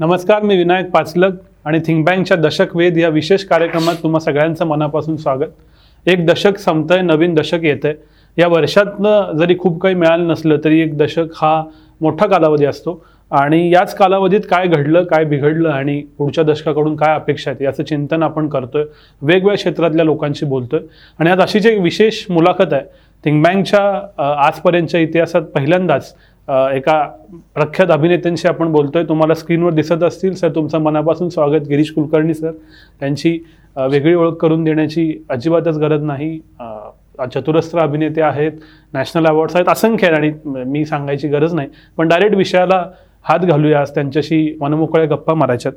[0.00, 1.32] नमस्कार मी विनायक पाचलक
[1.64, 5.48] आणि थिंक बँकच्या दशक वेध या विशेष कार्यक्रमात तुम्हा सगळ्यांचं मनापासून स्वागत.
[6.06, 7.94] एक दशक संपतंय नवीन दशक येतंय.
[8.36, 11.62] या वर्षातनं जरी खूप काही मिळालं नसलं तरी एक दशक हा
[12.00, 13.02] मोठा कालावधी असतो.
[13.30, 18.22] आणि याच कालावधीत काय घडलं काय बिघडलं आणि पुढच्या दशकाकडून काय अपेक्षा आहेत याचं चिंतन
[18.22, 18.84] आपण करतोय.
[19.22, 20.80] वेगवेगळ्या क्षेत्रातल्या लोकांशी बोलतोय.
[21.18, 22.82] आणि आज अशीच एक विशेष मुलाखत आहे.
[23.24, 26.14] थिंक बँकच्या आजपर्यंतच्या इतिहासात पहिल्यांदाच
[26.74, 27.02] एका
[27.54, 29.04] प्रख्यात अभिनेत्यांशी आपण बोलतोय.
[29.08, 30.48] तुम्हाला स्क्रीनवर दिसत असतील सर.
[30.54, 31.66] तुमचं मनापासून स्वागत.
[31.68, 32.50] गिरीश कुलकर्णी सर.
[33.00, 33.38] त्यांची
[33.76, 36.38] वेगळी ओळख करून देण्याची अजिबातच गरज नाही.
[37.34, 38.52] चतुरस्त्र अभिनेते आहेत
[38.94, 41.68] नॅशनल अवॉर्ड्स आहेत असंख्य आहेत आणि मी सांगायची गरज नाही.
[41.96, 42.84] पण डायरेक्ट विषयाला
[43.24, 45.72] हात घालूया आज त्यांच्याशी मनमोकळ्या गप्पा मारायच्यात.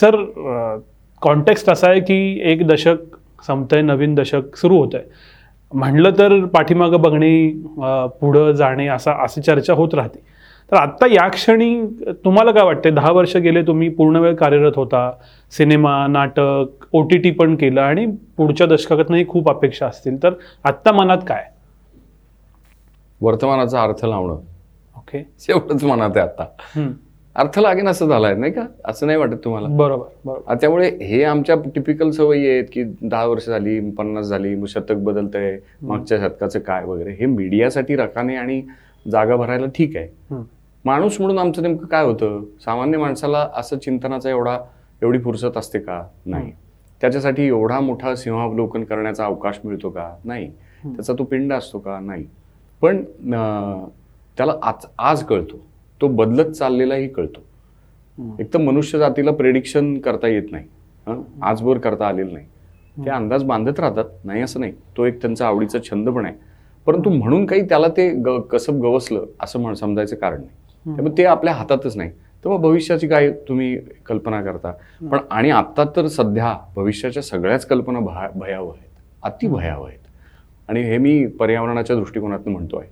[0.00, 0.16] सर
[1.22, 5.04] कॉन्टेक्स्ट असा आहे की एक दशक संपतंय नवीन दशक सुरू होत आहे
[5.72, 7.48] म्हणलं तर पाठीमागं बघणे
[8.20, 10.18] पुढं जाणे असा अशी चर्चा होत राहते.
[10.72, 11.80] तर आत्ता या क्षणी
[12.24, 15.10] तुम्हाला काय वाटते दहा वर्ष गेले तुम्ही पूर्ण वेळ कार्यरत होता
[15.52, 20.22] सिनेमा नाटक ओ टी टी पण केलं आणि पुढच्या दशकातनंही खूप अपेक्षा असतील.
[20.22, 21.44] तर आत्ता मनात काय?
[23.20, 24.36] वर्तमानाचा अर्थ लावणं.
[24.96, 25.18] ओके.
[25.48, 26.44] एवढंच मनात आहे आता
[26.76, 26.90] हम्म.
[27.36, 28.62] अर्थ लागेन असं झालंय नाही का?
[28.84, 29.68] असं नाही वाटत तुम्हाला?
[29.76, 34.94] बरोबर त्यामुळे हे आमच्या टिपिकल सवयी आहेत की दहा वर्ष झाली पन्नास झाली मग शतक
[35.04, 38.60] बदलतंय मागच्या शतकाचं काय वगैरे हे मीडियासाठी रकाने आणि
[39.06, 40.36] जागा भरायला ठीक आहे.
[40.84, 42.42] माणूस म्हणून आमचं नेमकं काय होतं?
[42.64, 44.58] सामान्य माणसाला असं चिंतनाचा एवढा
[45.02, 46.02] एवढी फुरसत असते का?
[46.26, 46.50] नाही.
[47.00, 50.10] त्याच्यासाठी एवढा मोठा सिंहावलोकन करण्याचा अवकाश मिळतो का?
[50.24, 50.50] नाही.
[50.84, 51.98] त्याचा तो पिंड असतो का?
[52.00, 52.24] नाही.
[52.82, 53.02] पण
[54.38, 55.60] त्याला आज आज कळतो.
[56.00, 57.40] तो बदलत चाललेलाही कळतो.
[58.40, 60.64] एक तर मनुष्य जातीला प्रेडिक्शन करता येत नाही?
[61.42, 62.46] आजवर करता आलेलं नाही.
[63.04, 64.04] ते अंदाज बांधत राहतात.
[64.24, 64.72] नाही असं नाही.
[64.96, 66.34] तो एक त्यांचा आवडीचा छंद पण आहे.
[66.86, 70.50] परंतु म्हणून काही त्याला ते ग कसब गवसलं असं म्हण समजायचं कारण नाही.
[70.94, 72.10] त्यामुळे ते आपल्या हातातच नाही.
[72.44, 74.72] तर मग भविष्याची काय तुम्ही कल्पना करता?
[75.10, 79.02] पण आणि आत्ता तर सध्या भविष्याच्या सगळ्याच कल्पना भया भयावह आहेत.
[79.22, 79.98] अति भयावह आहेत.
[80.68, 82.84] आणि हे मी पर्यावरणाच्या दृष्टिकोनातून म्हणतोय.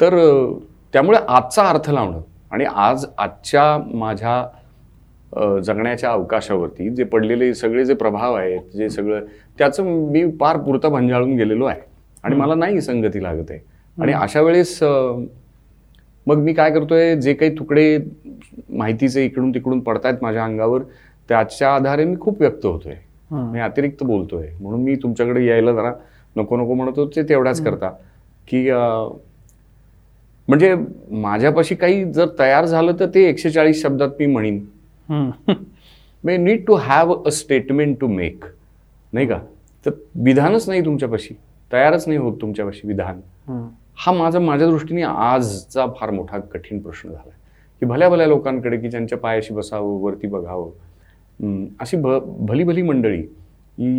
[0.00, 0.58] तर अं,
[0.92, 2.20] त्यामुळे आजचा अर्थ लावणं
[2.50, 4.44] आणि आज आजच्या माझ्या
[5.64, 9.24] जगण्याच्या अवकाशावरती जे पडलेले सगळे जे प्रभाव आहेत जे सगळं
[9.58, 11.80] त्याचं मी पार पुरता भंजाळून गेलेलो आहे.
[12.24, 13.60] आणि मला नाही संगती लागत आहे.
[13.96, 14.78] आणि अशा वेळेस
[16.26, 17.98] मग मी काय करतोय जे काही तुकडे
[18.68, 20.82] माहितीचे इकडून तिकडून पडतायत माझ्या अंगावर
[21.28, 22.94] त्याच्या आधारे मी खूप व्यक्त होतोय.
[23.30, 24.48] मी अतिरिक्त बोलतोय.
[24.60, 25.92] म्हणून मी तुमच्याकडे यायला जरा
[26.36, 27.90] नको नको म्हणत होते ते तेवढ्याच करता.
[28.48, 28.68] की
[30.48, 30.74] म्हणजे
[31.10, 34.64] माझ्यापाशी काही जर तयार झालं तर ते एकशे चाळीस शब्दात मी म्हणीन.
[36.24, 38.44] May need to have a statement to make
[39.12, 39.38] नाही का?
[39.86, 39.90] तर
[40.24, 41.34] विधानच नाही तुमच्यापाशी
[41.70, 43.20] तयारच नाही होत तुमच्यापाशी विधान.
[43.96, 47.30] हा माझा माझ्या दृष्टीने आजचा फार मोठा कठीण प्रश्न झाला.
[47.82, 53.22] की भल्या भल्या लोकांकडे की ज्यांच्या पायाशी बसावं वरती बघावं अशी भ भली भली मंडळी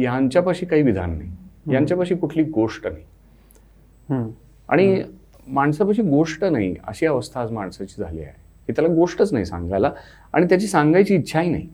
[0.04, 1.74] यांच्यापाशी काही विधान नाही.
[1.74, 4.24] यांच्यापाशी कुठली गोष्ट नाही.
[4.70, 5.02] आणि
[5.50, 8.34] माणसापाशी गोष्ट नाही अशी अवस्था आज माणसाची झाली आहे.
[8.68, 9.92] की त्याला गोष्टच नाही सांगायला
[10.34, 11.68] आणि त्याची सांगायची इच्छाही नाही.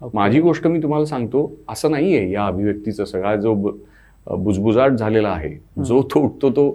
[0.00, 0.16] ओके.
[0.18, 3.54] माझी गोष्ट मी तुम्हाला सांगतो असं नाही आहे या अभिव्यक्तीचा सगळा जो
[4.26, 5.50] बुजबुजाट झालेला आहे
[5.84, 6.70] जो तो उठतो तो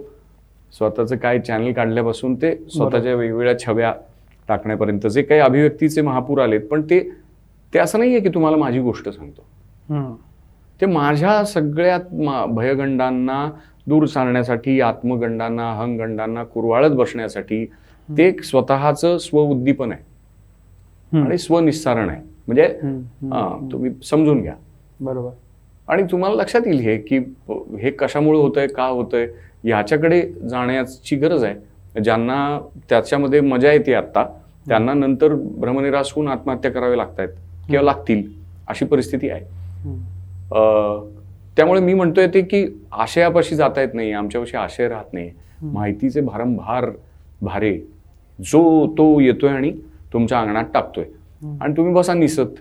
[0.72, 3.92] स्वतःचं काय चॅनल काढल्यापासून ते स्वतःच्या वेगवेगळ्या छव्या
[4.48, 7.00] टाकण्यापर्यंत जे काही अभिव्यक्तीचे महापूर आलेत पण ते
[7.72, 9.42] ते असं नाही आहे की तुम्हाला माझी गोष्ट सांगतो.
[10.80, 13.50] ते माझ्या सगळ्यात मा- भयगंडांना
[13.86, 17.64] दूर सारण्यासाठी आत्मगंडांना अहंगंडांना कुरवाळत बसण्यासाठी
[18.08, 20.08] ते एक स्वतःचं स्वउद्दीपन आहे.
[21.20, 22.20] आणि स्वनिस्सारण आहे.
[22.46, 22.66] म्हणजे
[23.72, 24.54] तुम्ही समजून घ्या.
[25.00, 25.30] बरोबर.
[25.88, 27.18] आणि तुम्हाला लक्षात येईल हे की
[27.80, 29.26] हे कशामुळे होतंय का होतंय
[29.64, 30.20] याच्याकडे
[30.50, 32.00] जाण्याची गरज आहे.
[32.02, 32.58] ज्यांना
[32.90, 34.24] त्याच्यामध्ये मजा येते आत्ता
[34.68, 37.28] त्यांना नंतर भ्रमनिराश होऊन आत्महत्या कराव्या लागतायत
[37.68, 38.22] किंवा लागतील
[38.68, 39.44] अशी परिस्थिती आहे.
[41.60, 45.30] त्यामुळे मी म्हणतोय ते की आशयापाशी जाता येत नाही आमच्यापाशी आशय राहत नाही
[45.62, 46.90] माहितीचे भारंभार
[47.42, 47.72] भारे.
[48.38, 49.72] जो तो येतोय आणि
[50.12, 51.04] तुमच्या अंगणात टाकतोय.
[51.60, 52.54] आणि तुम्ही बसा निसत.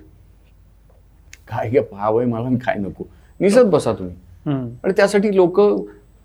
[1.49, 3.03] काय गे पावय मला आणि काय नको.
[3.39, 4.15] निसत बसा तुम्ही.
[4.83, 5.59] आणि त्यासाठी लोक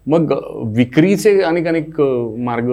[0.06, 0.32] मग
[0.76, 2.00] विक्रीचे अनेक अनेक
[2.40, 2.72] मार्ग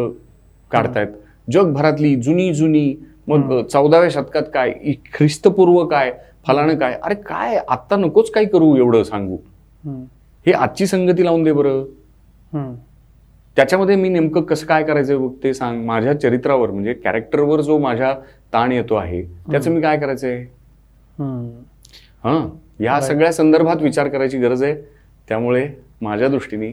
[0.72, 1.08] काढतायत.
[1.52, 2.96] जगभरातली जुनी जुनी
[3.28, 4.74] मग चौदाव्या शतकात काय
[5.14, 6.12] ख्रिस्तपूर्व काय
[6.48, 7.00] फलानं काय?
[7.04, 9.38] अरे काय आत्ता नकोच काय करू एवढं सांगू.
[9.86, 11.84] हे आजची संगती लावून दे बरं.
[13.58, 15.84] त्याच्यामध्ये मी नेमकं कसं काय करायचं बघ ते सांग.
[15.86, 18.14] माझ्या चरित्रावर म्हणजे कॅरेक्टरवर जो माझ्या
[18.54, 20.44] ताण येतो आहे त्याचं मी काय करायचंय.
[22.24, 22.48] हां
[22.84, 24.76] या सगळ्या संदर्भात विचार करायची गरज आहे.
[25.30, 25.68] त्यामुळे
[26.02, 26.72] माझ्या दृष्टीने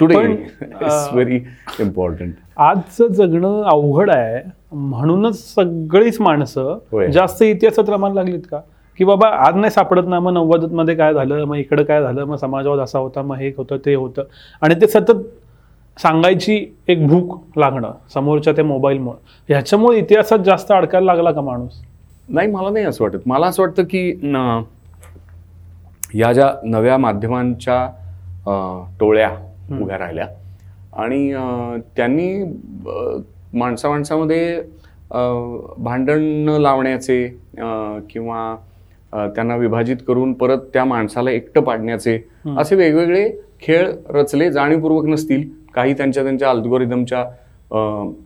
[0.00, 1.36] टुडे इट्स व्हेरी
[1.80, 4.40] इम्पॉर्टंट आजचं जगणं अवघड आहे.
[4.72, 7.10] म्हणूनच सगळीच माणसं.
[7.12, 8.60] जास्त इतिहासात रमायला लागलीत का?
[8.98, 12.36] की बाबा आज नाही सापडत ना मग नव्वदमध्ये काय झालं मग इकडं काय झालं मग
[12.36, 14.22] समाजवाद असा होता मग हे होतं ते होतं.
[14.62, 15.20] आणि ते सतत
[15.96, 16.54] सांगायची
[16.88, 19.16] एक भूक लागणं समोरच्या त्या मोबाईलमुळे.
[19.48, 21.80] ह्याच्यामुळे इतिहासात जास्त अडकायला लागला का माणूस?
[22.28, 23.18] नाही मला नाही असं वाटत.
[23.26, 24.60] मला असं वाटतं की न,
[26.14, 27.86] या ज्या नव्या माध्यमांच्या
[29.00, 29.30] टोळ्या.
[29.72, 30.26] उभ्या राहिल्या
[30.98, 31.32] आणि
[31.96, 32.42] त्यांनी
[33.52, 34.60] माणसा माणसामध्ये
[35.78, 37.26] भांडण लावण्याचे
[38.10, 38.56] किंवा
[39.12, 42.18] त्यांना विभाजित करून परत त्या माणसाला एकटं पाडण्याचे.
[42.58, 43.28] असे वेगवेगळे
[43.62, 45.48] खेळ रचले जाणीवपूर्वक नसतील.
[45.74, 47.24] काही त्यांच्या त्यांच्या अल्गोरिदमच्या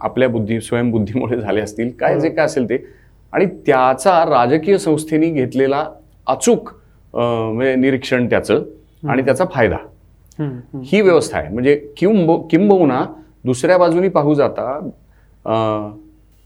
[0.01, 1.91] आपल्या बुद्धी स्वयंबुद्धीमुळे झाले असतील.
[2.01, 2.85] काय जे काय असेल ते.
[3.33, 5.85] आणि त्याचा राजकीय संस्थेने घेतलेला
[6.27, 6.71] अचूक
[7.15, 8.63] म्हणजे निरीक्षण त्याचं
[9.09, 9.77] आणि त्याचा फायदा.
[10.85, 11.53] ही व्यवस्था आहे.
[11.53, 13.05] म्हणजे किंब किंबहुना
[13.45, 14.79] दुसऱ्या बाजूनी पाहू जाता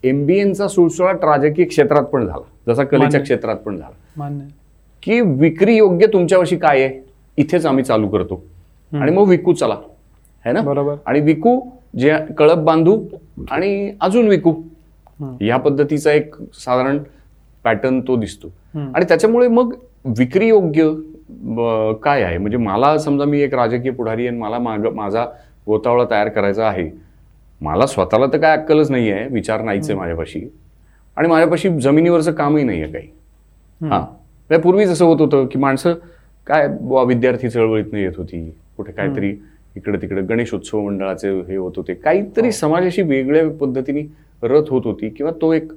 [0.04, 2.44] एम बी एनचा सुळसुळाट राजकीय क्षेत्रात पण झाला.
[2.68, 3.20] जसा कलेच्या.
[3.20, 4.22] क्षेत्रात पण झाला.
[5.02, 7.04] की विक्री योग्य तुमच्यापाशी काय आहे?
[7.36, 8.44] इथेच आम्ही चालू करतो.
[8.92, 9.76] आणि मग विकू चला.
[10.46, 10.60] है ना?
[10.60, 10.94] बरोबर.
[11.06, 11.60] आणि विकू
[11.98, 13.04] जे कळप बांधू
[13.50, 14.50] आणि अजून विकू.
[14.50, 15.44] हम्म.
[15.44, 16.98] या पद्धतीचा एक साधारण
[17.64, 18.48] पॅटर्न तो दिसतो.
[18.94, 19.74] आणि त्याच्यामुळे मग
[20.04, 20.92] विक्री योग्य
[22.02, 22.38] काय आहे?
[22.38, 25.26] म्हणजे मला समजा मी एक राजकीय पुढारी आहे आणि मला माग माझा
[25.66, 26.90] गोतावळा तयार करायचा आहे.
[27.60, 30.52] मला स्वतःला तर काय अक्कलच नाही आहे विचार नाहीच आहे माझ्यापाशी.
[31.18, 33.08] आणि माझ्यापाशी जमिनीवरचं कामही नाही आहे काही.
[33.88, 34.06] हा.
[34.48, 35.94] त्या पूर्वी जसं होत होतं की माणसं
[36.46, 38.54] काय बुवा विद्यार्थी चळवळीतनं येत होती.
[38.76, 39.34] कुठे काहीतरी
[39.76, 41.94] इकडे तिकडे गणेशोत्सव मंडळाचे हे होत होते.
[41.94, 44.02] काहीतरी समाजाशी वेगळ्या पद्धतीने
[44.42, 45.72] रथ होत होती किंवा तो एक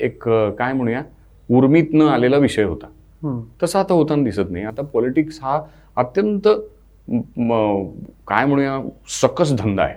[0.00, 1.02] एक काय म्हणूया
[1.50, 2.86] उर्मीतनं आलेला विषय होता.
[3.62, 4.64] तसं आता होताना दिसत नाही.
[4.64, 5.60] आता पॉलिटिक्स हा
[5.96, 6.48] अत्यंत
[8.28, 8.78] काय म्हणूया
[9.22, 9.94] सकस धंदा आहे.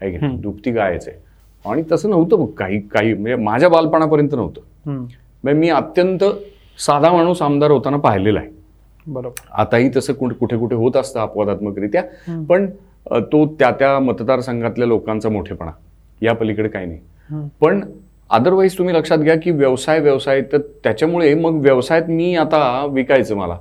[0.00, 0.36] है.
[0.36, 1.25] दुभती गायच आहे.
[1.66, 4.60] आणि तसं नव्हतं बघ काही काही म्हणजे माझ्या बालपणापर्यंत नव्हतं.
[4.86, 6.24] म्हणजे मी अत्यंत
[6.78, 8.50] साधा माणूस आमदार होताना पाहिलेला आहे
[9.06, 12.02] बरोबर आताही तसं कुठे कुठे होत असतं अपवादात्मकरित्या.
[12.48, 12.66] पण
[13.32, 15.70] तो त्या त्या मतदारसंघातल्या लोकांचा मोठेपणा
[16.22, 17.48] या पलीकडे काही नाही.
[17.60, 17.80] पण
[18.30, 23.58] अदरवाईज तुम्ही लक्षात घ्या की व्यवसाय व्यवसाय तर त्याच्यामुळे मग व्यवसायात मी आता विकायचं मला.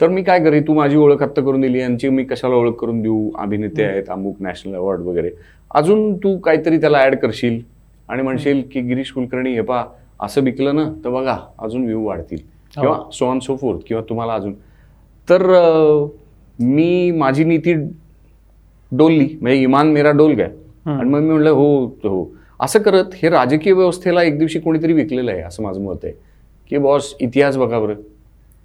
[0.00, 3.02] तर मी काय करेन तू माझी ओळख आत्ता करून दिली यांची मी कशाला ओळख करून
[3.02, 3.30] देऊ?
[3.38, 5.30] अभिनेते आहेत अमुक नॅशनल अवॉर्ड वगैरे.
[5.74, 7.60] अजून तू काहीतरी त्याला ऍड करशील
[8.08, 9.84] आणि म्हणशील की गिरीश कुलकर्णी हे पा
[10.20, 12.38] असं विकलं ना तर बघा अजून व्ह्यू वाढतील.
[12.80, 14.52] किंवा सो ऑन सो फोर्थ किंवा तुम्हाला अजून.
[15.30, 15.42] तर
[16.60, 17.74] मी माझी नीती
[18.92, 20.48] डोलली म्हणजे इमान मेरा डोल गया.
[20.86, 21.00] हम्म.
[21.00, 22.34] आणि मग मी म्हणलं हो हो.
[22.60, 26.12] असं करत हे राजकीय व्यवस्थेला एक दिवशी कोणीतरी विकलेलं आहे असं माझं मत आहे.
[26.70, 27.94] की बॉस इतिहास बघा बरं.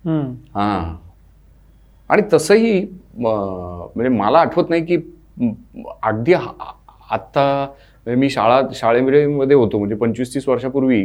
[0.06, 0.96] हां.
[2.10, 2.82] आणि तसंही
[3.18, 4.98] म्हणजे मला आठवत नाही की
[6.04, 7.44] अगदी आत्ता
[8.06, 11.02] म्हणजे मी शाळा शाळेमध्ये होतो म्हणजे पंचवीस तीस वर्षापूर्वी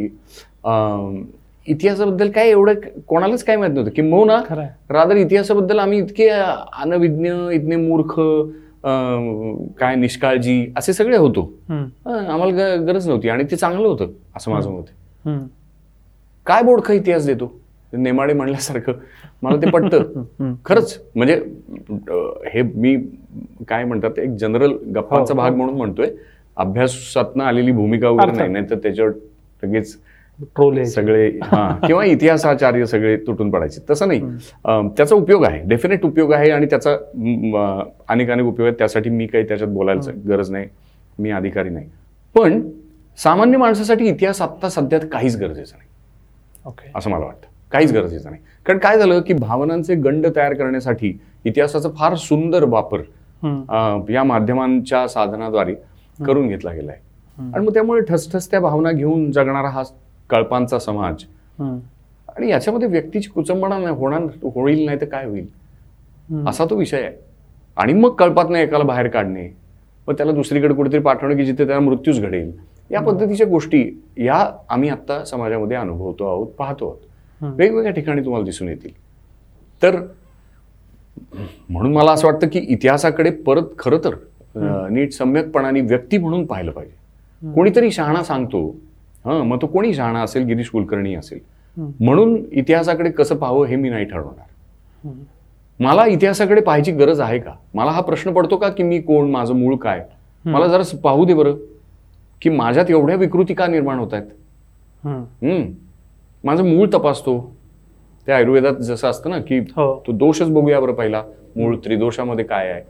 [1.66, 2.74] इतिहासाबद्दल काय एवढं
[3.08, 3.90] कोणालाच काय माहीत नव्हतं.
[4.48, 4.70] खरं आहे.
[4.90, 8.12] रादर इतिहासाबद्दल आम्ही इतके अनविज्ञ इतके मूर्ख
[9.78, 11.50] काय निष्काळजी असे सगळे होतो.
[12.06, 13.28] आम्हाला गरज नव्हती.
[13.28, 15.28] आणि ते चांगलं होतं असं माझं मत.
[16.46, 17.52] काय बोडखा इतिहास देतो?
[17.94, 18.92] नेमाडे म्हणल्यासारखं.
[19.42, 20.54] मला ते पटतं.
[20.64, 21.34] खरंच म्हणजे
[22.52, 22.96] हे मी
[23.68, 25.56] काय म्हणतात एक जनरल गप्पांचा हो, भाग हो.
[25.56, 26.10] म्हणून म्हणतोय.
[26.56, 28.36] अभ्यासातनं आलेली भूमिका वगैरे.
[28.36, 29.10] नाही नाही तर त्याच्यावर
[29.62, 29.96] लगेच
[30.54, 30.84] ट्रोल आहे.
[30.86, 33.80] सगळे हा किंवा इतिहासाचार्य सगळे तुटून पडायचे.
[33.90, 34.20] तसं नाही.
[34.96, 35.62] त्याचा उपयोग आहे.
[35.64, 36.92] डेफिनेट उपयोग आहे आणि त्याचा
[38.08, 38.78] अनेक अनेक उपयोग आहेत.
[38.78, 40.68] त्यासाठी मी काही त्याच्यात बोलायचं गरज नाही.
[41.18, 41.88] मी अधिकारी नाही.
[42.34, 42.60] पण
[43.18, 45.88] सामान्य माणसासाठी इतिहास आत्ता सध्यात काहीच गरजेचं नाही.
[46.66, 47.48] ओके असं मला वाटतं.
[47.74, 48.42] काहीच गरजेचं नाही.
[48.66, 53.00] कारण काय झालं की भावनांचे गंड तयार करण्यासाठी इतिहासाचा फार सुंदर वापर
[54.10, 55.74] या माध्यमांच्या साधनाद्वारे
[56.26, 57.00] करून घेतला गेला आहे.
[57.38, 57.54] हम्म.
[57.54, 59.82] आणि मग त्यामुळे ठसठसत्या भावना घेऊन जगणारा हा
[60.30, 61.24] कळपांचा समाज.
[62.36, 65.46] आणि याच्यामध्ये व्यक्तीची कुचंबणा नाही होणार होईल नाही तर काय होईल.
[66.48, 67.12] असा तो विषय आहे.
[67.76, 69.48] आणि मग कळपातनं एकाला बाहेर काढणे
[70.08, 72.52] मग त्याला दुसरीकडे कुठेतरी पाठवणं की जिथे त्याला मृत्यूच घडेल.
[72.90, 77.13] या पद्धतीच्या गोष्टी या आम्ही आत्ता समाजामध्ये अनुभवतो आहोत पाहतो आहोत.
[77.50, 78.92] वेगवेगळ्या ठिकाणी तुम्हाला दिसून येतील.
[79.82, 79.96] तर
[81.68, 84.14] म्हणून मला असं वाटतं की इतिहासाकडे परत खरं तर
[84.90, 87.52] नीट सम्यकपणाने व्यक्ती म्हणून पाहिलं पाहिजे.
[87.54, 88.66] कोणीतरी शहाणा सांगतो.
[89.24, 91.38] हां मग तो कोणी शहाणा असेल गिरीश कुलकर्णी असेल.
[92.00, 95.10] म्हणून इतिहासाकडे कसं पाहावं हे मी नाही ठरवणार.
[95.80, 97.52] मला इतिहासाकडे पाहायची गरज आहे का?
[97.74, 100.04] मला हा प्रश्न पडतो का की मी कोण माझं मूळ काय?
[100.44, 101.56] मला जरा पाहू दे बरं
[102.42, 104.26] की माझ्यात एवढ्या विकृती का निर्माण होत आहेत.
[106.44, 107.56] माझं मूळ तपासतो.
[108.26, 110.02] त्या आयुर्वेदात जसं असतं ना की हो.
[110.06, 111.22] तो दोषच बघूया बरं पहिला.
[111.56, 112.82] मूळ त्रिदोषामध्ये काय आहे.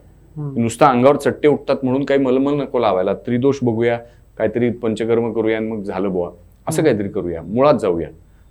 [0.61, 3.13] नुसतं अंगावर चट्टे उठतात म्हणून काही मलमल नको लावायला.
[3.13, 3.97] त्रिदोष बघूया
[4.37, 6.29] काहीतरी पंचकर्म करूया आणि मग झालं बुवा.
[6.67, 7.41] असं काहीतरी करूया.
[7.41, 8.07] मुळात जाऊया.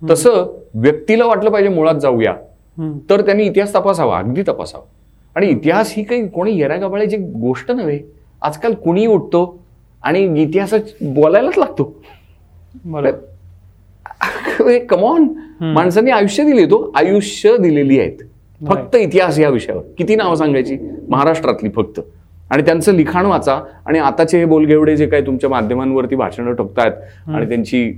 [0.09, 2.33] तसं व्यक्तीला वाटलं पाहिजे मुळात जाऊया.
[3.09, 4.83] तर त्यांनी इतिहास तपासावा अगदी तपासावा.
[5.35, 7.99] आणि इतिहास ही काही कोणी येरागाबाळ्याची गोष्ट नव्हे.
[8.41, 9.59] आजकाल कुणी उठतो
[10.03, 11.95] आणि इतिहासात बोलायलाच लागतो.
[14.89, 15.27] कमॉन
[15.73, 16.91] माणसांनी आयुष्य दिले तो.
[16.95, 18.17] आयुष्य दिलेली आहेत.
[18.67, 19.81] फक्त इतिहास या विषयावर.
[19.97, 20.77] किती नावं सांगायची?
[21.09, 21.99] महाराष्ट्रातली फक्त.
[22.49, 23.61] आणि त्यांचं लिखाण वाचा.
[23.85, 26.91] आणि आताचे हे बोलगेवडे जे काही तुमच्या माध्यमांवरती भाषणं ठोकतायत
[27.35, 27.93] आणि त्यांची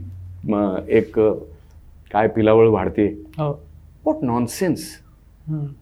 [0.89, 1.19] एक
[2.11, 3.21] काय पिलावळ वाढते.
[4.05, 4.81] What nonsense.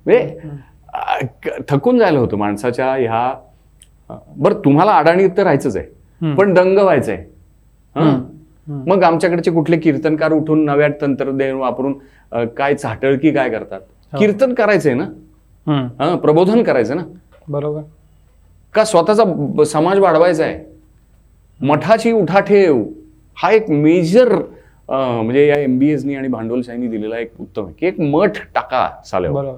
[0.05, 0.39] म्हणजे
[1.43, 3.33] क- थकून जायला होतं माणसाच्या ह्या
[4.37, 5.85] बरं तुम्हाला अडाणीत तर राहायचंच आहे.
[6.35, 7.25] पण दंग व्हायचंय.
[7.95, 8.34] हं?
[8.67, 11.93] मग आमच्याकडचे कुठले कीर्तनकार उठून नव्या तंत्रज्ञान वापरून
[12.57, 13.81] काय चाटळकी काय करतात?
[14.13, 14.19] हो.
[14.19, 15.05] कीर्तन करायचंय ना.
[15.67, 17.03] हं, प्रबोधन करायचं ना?
[17.47, 17.81] बरोबर.
[18.73, 20.63] का स्वतःचा समाज वाढवायचा आहे
[21.61, 22.83] मठाची उठाठेव
[23.37, 24.33] हा एक मेजर
[24.89, 29.55] म्हणजे या एमबीएसनी आणि भांडवलशाहीनी दिलेला एक उत्तम आहे की एक मठ टाका बरोबर.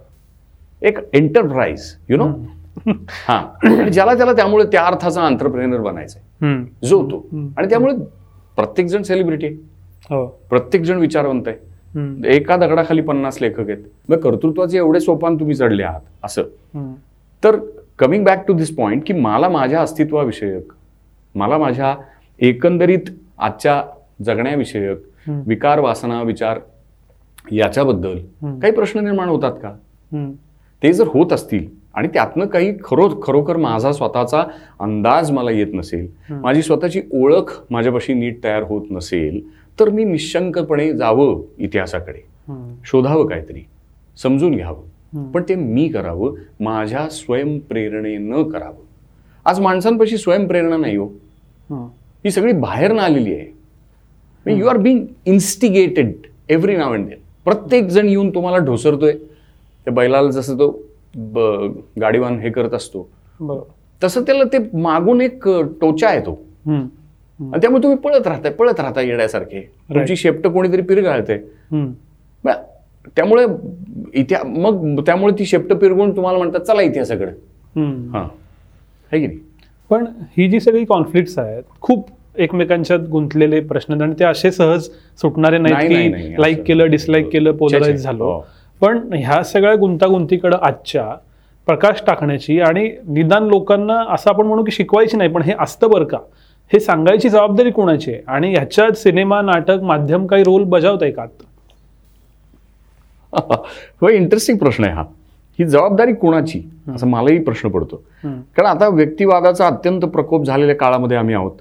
[0.82, 2.28] एक एंटरप्राइज यु नो
[3.28, 3.42] हा.
[3.92, 6.20] ज्याला त्याला त्यामुळे त्या अर्थाचा अंतरप्रेनर बनायचा.
[6.84, 7.26] जो तो.
[7.58, 7.94] आणि त्यामुळे
[8.58, 9.56] प्रत्येक जण सेलिब्रिटी आहे
[10.10, 12.36] हो प्रत्येक जण विचारवंत आहे.
[12.36, 16.44] एका दगडाखाली पन्नास लेखक आहेत मग कर्तृत्वाचे एवढे सोपान तुम्ही चढले आहात असं.
[17.44, 17.56] तर
[18.00, 20.74] coming back to this point की मला माझ्या अस्तित्वाविषयक
[21.36, 21.96] मला माझ्या
[22.40, 23.82] एकंदरीत आजच्या
[24.24, 24.98] जगण्याविषयक.
[25.48, 26.60] विकार वासना विचार
[27.52, 28.18] याच्याबद्दल.
[28.44, 29.74] काही प्रश्न निर्माण होतात का.
[30.82, 31.66] ते जर होत असतील
[31.98, 34.44] आणि त्यातनं काही खरो खरोखर माझा स्वतःचा
[34.80, 36.08] अंदाज मला येत नसेल.
[36.30, 39.42] माझी स्वतःची ओळख माझ्यापाशी नीट तयार होत नसेल
[39.80, 42.20] तर मी निशंकपणे जावं इतिहासाकडे.
[42.86, 43.66] शोधावं काहीतरी.
[44.22, 45.32] समजून घ्यावं.
[45.32, 48.86] पण ते मी करावं माझ्या स्वयंप्रेरणेनं करावं.
[49.46, 51.06] आज माणसांपाशी स्वयंप्रेरणा नाही हो.
[52.26, 52.32] ही.
[52.32, 54.58] सगळी बाहेरनं आलेली आहे.
[54.58, 56.12] You are being instigated
[56.50, 59.14] every now and then प्रत्येक जण येऊन तुम्हाला ढोसरतोय.
[59.86, 60.87] त्या बैलाला जसं तो
[62.02, 63.08] गाडीवान हे करत असतो.
[64.02, 65.48] तसं त्याला ते मागून एक
[65.82, 66.32] टोचा आहे तो
[66.66, 66.86] हम्म.
[67.40, 69.62] आणि त्यामुळे तुम्ही पळत राहताय पळत राहता येण्यासारखे.
[69.90, 71.38] तुमची शेपट कोणीतरी पिरगाळते
[73.16, 73.46] त्यामुळे
[74.14, 77.32] इतिहा मग त्यामुळे ती शेपट पिरगून तुम्हाला म्हणतात चला इतिहासाकडे.
[78.12, 78.28] हा.
[79.12, 79.40] है की नाही?
[79.90, 80.06] पण
[80.38, 82.08] ही जी सगळी कॉन्फ्लिक्ट आहेत खूप
[82.38, 84.90] एकमेकांच्यात गुंतलेले प्रश्न आणि ते असे सहज
[85.22, 88.24] सुटणारे नाही, की लाईक केलं डिसलाईक केलं पोलराईज झालो.
[88.24, 88.42] हो.
[88.82, 91.06] पण ह्या सगळ्या गुंतागुंतीकडे आजच्या
[91.68, 96.06] प्रकाश टाकण्याची आणि निदान लोकांना असं आपण म्हणू की शिकवायची नाही पण हे असतं बरं
[96.06, 96.18] का?
[96.74, 98.22] हे सांगायची जबाबदारी कोणाची आहे?
[98.28, 101.44] आणि ह्याच्यात सिनेमा नाटक माध्यम काही रोल बजावत आहे का आता?
[104.10, 105.04] इंटरेस्टिंग प्रश्न आहे हा.
[105.60, 106.62] ही जबाबदारी कोणाची?
[106.96, 107.96] असं मलाही प्रश्न पडतो.
[108.24, 111.56] कारण आता व्यक्तिवादाचा अत्यंत प्रकोप झालेल्या काळामध्ये आम्ही आहोत.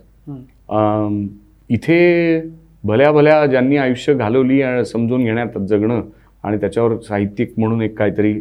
[1.71, 2.41] इथे
[2.85, 6.01] भल्या भल्या ज्यांनी आयुष्य घालवली समजून घेण्यात जगणं
[6.47, 8.33] आणि त्याच्यावर साहित्यिक म्हणून एक काहीतरी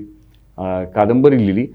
[0.95, 1.65] कादंबरी लिहिली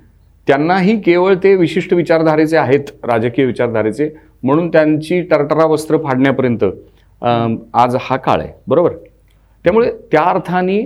[0.46, 4.10] त्यांनाही केवळ ते विशिष्ट विचारधारेचे आहेत राजकीय विचारधारेचे
[4.42, 6.64] म्हणून त्यांची टरटरा वस्त्र फाडण्यापर्यंत
[7.74, 8.92] आज हा काळ आहे बरोबर
[9.64, 10.80] त्यामुळे त्या अर्थाने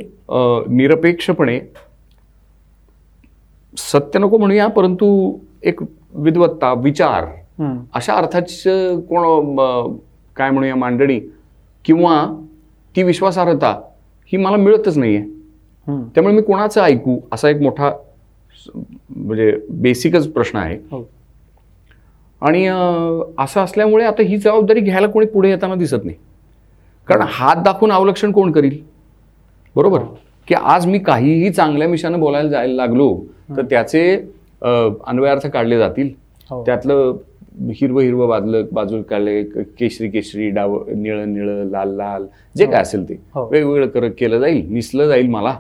[0.69, 1.59] निरपेक्षपणे
[3.77, 5.07] सत्य नको म्हणूया परंतु
[5.63, 5.81] एक
[6.15, 7.25] विद्वत्ता विचार.
[7.95, 9.57] अशा अर्थाचं कोण
[10.37, 11.19] काय म्हणूया मांडणी
[11.85, 12.25] किंवा
[12.95, 13.71] ती विश्वासार्हता
[14.33, 15.34] ही मला मिळतच नाहीये हम्म.
[15.87, 17.91] त्यामुळे मी कोणाचं ऐकू असा एक मोठा
[19.11, 20.77] म्हणजे बेसिकच प्रश्न आहे.
[20.91, 21.03] हो.
[22.43, 22.67] आणि
[23.39, 26.17] असं असल्यामुळे आता ही जबाबदारी घ्यायला कोणी पुढे येताना दिसत नाही.
[27.09, 28.79] कारण हात दाखवून अवलक्षण कोण करील?
[29.77, 30.01] बरोबर?
[30.49, 33.15] की आज मी काहीही चांगल्या मिशानं बोलायला जायला लागलो
[33.57, 34.15] तर त्याचे
[35.07, 36.11] अन्वयार्थ काढले जातील.
[36.51, 36.63] हो.
[36.67, 37.17] त्यातलं
[37.61, 39.43] हिरवं हिरवं बाजलं बाजू काढले
[39.79, 43.15] केशरी केशरी डाव निळं निळं लाल लाल जे काय असेल ते.
[43.35, 43.49] हो.
[43.53, 45.57] वेगवेगळं कर केलं जाईल निसलं जाईल मला.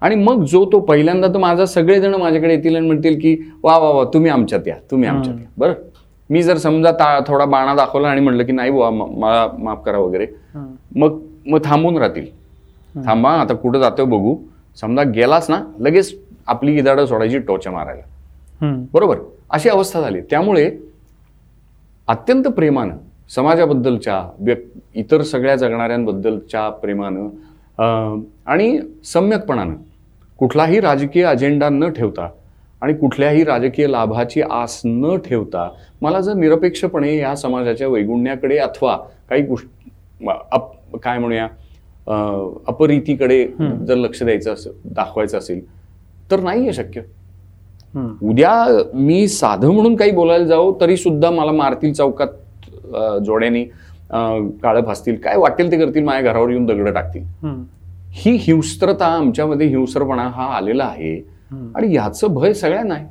[0.00, 3.90] आणि मग जो तो पहिल्यांदा तर माझा सगळेजण माझ्याकडे येतील आणि म्हणतील की वा वा
[3.90, 5.46] वा तुम्ही आमच्यात या तुम्ही आमच्यात या.
[5.58, 5.72] बरं.
[6.30, 9.84] मी जर समजा ता थोडा बाणा दाखवला आणि म्हटलं की नाही बुवा म- मला माफ
[9.84, 10.26] करा वगैरे.
[10.96, 12.26] मग मग थांबून राहतील.
[13.06, 14.36] थांबा आता कुठं जातोय बघू.
[14.80, 18.02] समजा गेलास ना लगेच आपली गिदाडं सोडायची टोच्या मारायला.
[18.92, 19.16] बरोबर.
[19.50, 20.20] अशी अवस्था झाली.
[20.20, 20.70] त्यामुळे
[22.08, 22.96] अत्यंत प्रेमानं
[23.30, 27.28] समाजाबद्दलच्या व्यक् इतर सगळ्या जगणाऱ्यांबद्दलच्या प्रेमानं
[28.46, 29.74] आणि सम्यकपणानं
[30.38, 32.28] कुठलाही राजकीय अजेंडा न ठेवता
[32.82, 35.68] आणि कुठल्याही राजकीय लाभाची आस न ठेवता
[36.02, 38.96] मला जर निरपेक्षपणे या समाजाच्या वैगुण्याकडे अथवा
[39.28, 39.66] काही गोष्ट
[40.52, 41.48] अप काय म्हणूया
[42.66, 43.44] अपरीतीकडे
[43.86, 45.60] जर लक्ष द्यायचं असेल दाखवायचं असेल
[46.30, 47.00] तर नाही आहे शक्य.
[47.94, 48.52] उद्या
[48.94, 52.28] मी साधं म्हणून काही बोलायला जाऊ तरी सुद्धा मला मारतील चौकात
[53.24, 53.64] जोड्यानी
[54.12, 57.24] काळं फासतील काय वाटेल ते करतील माझ्या घरावर येऊन दगड टाकतील.
[58.14, 61.14] ही हिंस्त्रता आमच्यामध्ये हिंस्रपणा हा आलेला आहे.
[61.76, 63.06] आणि याचं भय सगळ्यांना आहे.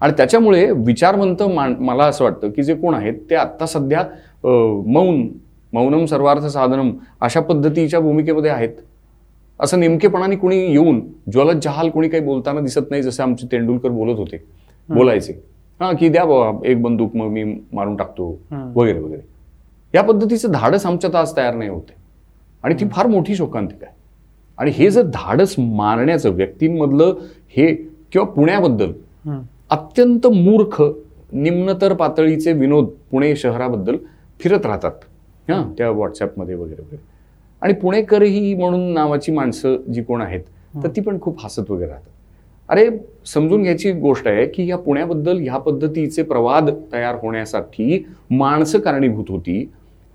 [0.00, 4.04] आणि त्याच्यामुळे विचारवंत मला असं वाटतं की जे कोण आहेत ते आत्ता सध्या
[4.44, 5.26] मौन
[5.72, 8.68] मौनम सर्वार्थ साधनम अशा पद्धतीच्या भूमिकेमध्ये आहेत.
[9.60, 11.00] असं नेमकेपणाने कुणी येऊन
[11.32, 14.42] ज्वलत जहाल कोणी काही बोलताना दिसत नाही जसे आमचे तेंडुलकर बोलत होते.
[14.88, 15.32] बोलायचे.
[15.80, 18.28] हा की द्या बाबा एक बंदूक मग मी मारून टाकतो.
[18.74, 19.20] वगैरे वगैरे.
[19.94, 21.94] या पद्धतीचं धाडस आमच्यात आज तयार नाही होते
[22.64, 23.94] आणि ती फार मोठी शोकांतिका आहे.
[24.58, 27.14] आणि हे जर धाडस मारण्याचं व्यक्तींमधलं
[27.56, 27.74] हे
[28.12, 28.92] किंवा पुण्याबद्दल.
[29.70, 30.82] अत्यंत मूर्ख
[31.32, 33.96] निम्नतर पातळीचे विनोद पुणे शहराबद्दल
[34.40, 34.92] फिरत राहतात.
[35.48, 37.09] हां त्या व्हॉट्सॲपमध्ये वगैरे वगैरे.
[37.62, 40.40] आणि पुणेकरही म्हणून नावाची माणसं जी कोण आहेत
[40.82, 42.08] तर ती पण खूप हसत वगैरे राहतात.
[42.68, 42.88] अरे
[43.26, 49.64] समजून घ्यायची गोष्ट आहे की या पुण्याबद्दल ह्या पद्धतीचे प्रवाद तयार होण्यासाठी माणसं कारणीभूत होती.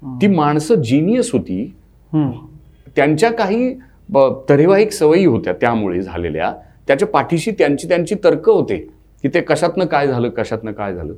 [0.01, 1.65] ती माणसं जिनियस होती.
[2.95, 3.73] त्यांच्या काही
[4.49, 6.53] तरेवाहिक सवयी होत्या त्यामुळे झालेल्या.
[6.87, 8.77] त्याच्या पाठीशी त्यांची त्यांची तर्क होते
[9.23, 11.13] की ते कशातनं काय झालं कशातनं काय झालं.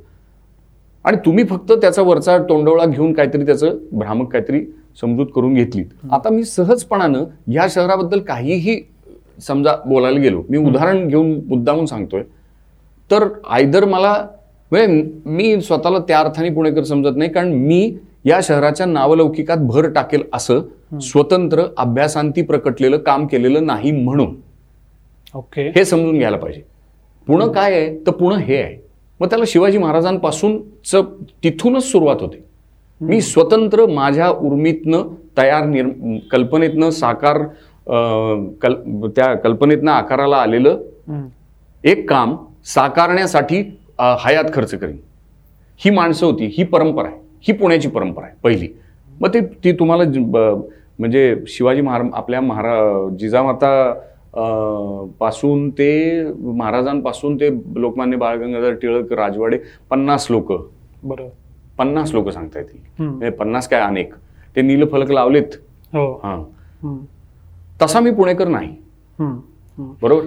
[1.04, 4.64] आणि तुम्ही फक्त त्याचा वरचा तोंडवळा घेऊन काहीतरी त्याचं भ्रामक काहीतरी
[5.00, 8.80] समजूत करून घेतलीत आता मी सहजपणानं या शहराबद्दल काहीही
[9.46, 12.22] समजा बोलायला गेलो मी उदाहरण घेऊन मुद्दामून सांगतोय.
[13.10, 14.12] तर आयदर मला
[14.72, 20.22] म्हणजे मी स्वतःला त्या अर्थाने पुणेकर समजत नाही कारण मी या शहराच्या नावलौकिकात भर टाकेल
[20.32, 20.60] असं
[21.02, 24.34] स्वतंत्र अभ्यासांती प्रकटलेलं काम केलेलं नाही म्हणून.
[25.34, 25.68] ओके.
[25.76, 26.62] हे समजून घ्यायला पाहिजे.
[27.26, 27.98] पुणं काय आहे?
[28.06, 28.76] तर पुणं हे आहे.
[29.20, 30.58] मग त्याला शिवाजी महाराजांपासून
[31.44, 32.44] तिथूनच सुरुवात होते.
[33.00, 35.86] मी स्वतंत्र माझ्या उर्मीतनं तयार निर
[36.32, 37.42] कल्पनेतनं साकार
[38.62, 38.74] कल
[39.16, 40.78] त्या कल्पनेतनं आकाराला आलेलं.
[41.84, 42.36] एक काम
[42.66, 43.58] साकारण्यासाठी
[44.24, 44.96] हयात खर्च करीन.
[45.80, 48.68] ही माणसं होती ही परंपरा आहे ही पुण्याची परंपरा आहे पहिली.
[49.20, 50.04] मग ते ती तुम्हाला
[50.98, 52.76] म्हणजे शिवाजी महाराज आपल्या महारा
[53.18, 53.92] जिजामाता
[55.20, 59.58] पासून ते महाराजांपासून ते लोकमान्य बाळगंगाधर टिळक राजवाडे
[59.90, 60.52] पन्नास लोक.
[61.02, 61.28] बरोबर
[61.78, 63.02] पन्नास लोक सांगता येतील.
[63.04, 64.14] म्हणजे पन्नास काय अनेक.
[64.56, 65.56] ते नीलफलक लावलेत.
[65.92, 66.20] हो.
[66.24, 66.42] हां.
[67.82, 68.68] तसा मी पुणेकर नाही.
[70.02, 70.22] बरोबर.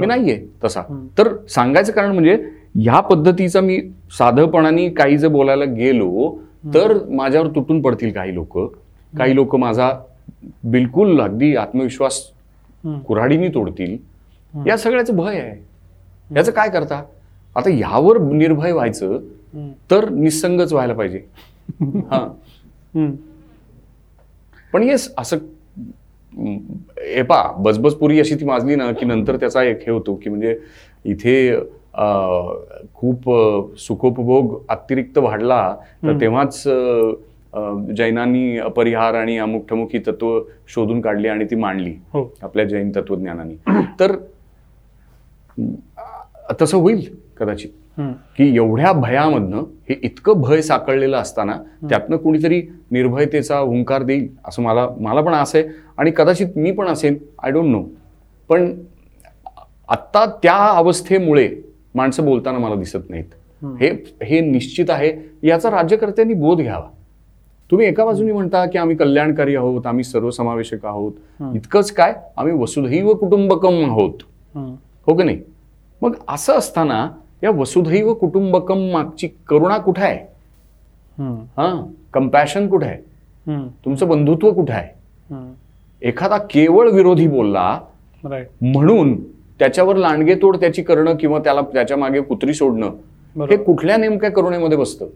[0.00, 0.82] मी नाहीये तसा.
[1.18, 3.80] तर सांगायचं कारण म्हणजे ह्या पद्धतीचा मी
[4.18, 6.38] साधंपणाने काही जर बोलायला गेलो
[6.74, 8.58] तर माझ्यावर तुटून पडतील काही लोक.
[9.18, 9.90] काही लोक माझा
[10.64, 12.20] बिलकुल अगदी आत्मविश्वास.
[13.06, 13.96] कुऱ्हाडीने तोडतील.
[14.66, 15.64] या सगळ्याचं भय आहे.
[16.36, 17.02] याचं काय करता?
[17.56, 19.18] आता ह्यावर निर्भय व्हायचं.
[19.90, 21.18] तर निसंगच व्हायला पाहिजे.
[22.10, 22.26] हा.
[24.72, 25.36] पण येस असं
[26.32, 26.56] हम्म,
[26.98, 30.58] हे पा बजबजपुरी अशी ती माजली ना की नंतर त्याचा एक हे होतो की म्हणजे
[31.04, 31.34] इथे
[32.94, 33.28] खूप
[33.78, 35.62] सुखोपभोग अतिरिक्त वाढला
[36.02, 36.62] तर तेव्हाच
[37.96, 42.24] जैनांनी अपरिहार आणि अमुक ठमुक ही तत्व शोधून काढली आणि ती मांडली हो.
[42.42, 43.54] आपल्या जैन तत्वज्ञानाने.
[44.00, 44.16] तर
[46.60, 47.04] तसं होईल
[47.38, 47.70] कदाचित.
[48.38, 51.56] की एवढ्या भयामधनं हे इतकं भय साकळलेलं असताना
[51.88, 52.60] त्यातनं कुणीतरी
[52.90, 55.68] निर्भयतेचा हुंकार देईल असं मला मला पण असं आहे.
[55.98, 57.82] आणि कदाचित मी पण असेन आय डोंट नो
[58.48, 58.72] पण
[59.88, 61.48] आत्ता त्या अवस्थेमुळे
[61.94, 63.24] माणसं बोलताना मला दिसत नाहीत.
[63.80, 63.88] हे
[64.22, 65.12] हे निश्चित आहे.
[65.42, 66.88] याचा राज्यकर्त्यांनी बोध घ्यावा.
[67.70, 71.12] तुम्ही एका बाजूने म्हणता की आम्ही कल्याणकारी आहोत आम्ही सर्वसमावेशक आहोत.
[71.54, 72.14] इतकंच काय?
[72.36, 74.22] आम्ही वसुधैव कुटुंबकम आहोत.
[75.06, 75.38] हो की नाही?
[76.02, 77.06] मग असं असताना
[77.42, 80.18] या वसुधैव कुटुंबकम मागची करुणा कुठे आहे.
[81.56, 81.90] हा?
[82.12, 82.96] कम्पॅशन कुठे आहे.
[83.84, 84.88] तुमचं बंधुत्व कुठे आहे.
[86.02, 87.80] एखादा केवळ विरोधी बोलला
[88.62, 89.20] म्हणून
[89.58, 95.06] त्याच्यावर लांडगे तोड त्याची करणं किंवा त्याला त्याच्यामागे कुत्री सोडणं हे कुठल्या नेमक्या करुणेमध्ये बसतं?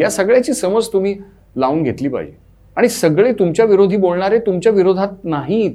[0.00, 1.16] या सगळ्याची समज तुम्ही
[1.56, 2.32] लावून घेतली पाहिजे.
[2.76, 5.74] आणि सगळे तुमच्या विरोधी बोलणारे तुमच्या विरोधात नाहीत.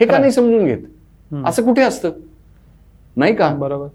[0.00, 0.78] हे का नाही समजून घेत.
[1.46, 2.10] असं कुठे असतं?
[3.16, 3.54] नाही का?
[3.54, 3.86] बरोबर.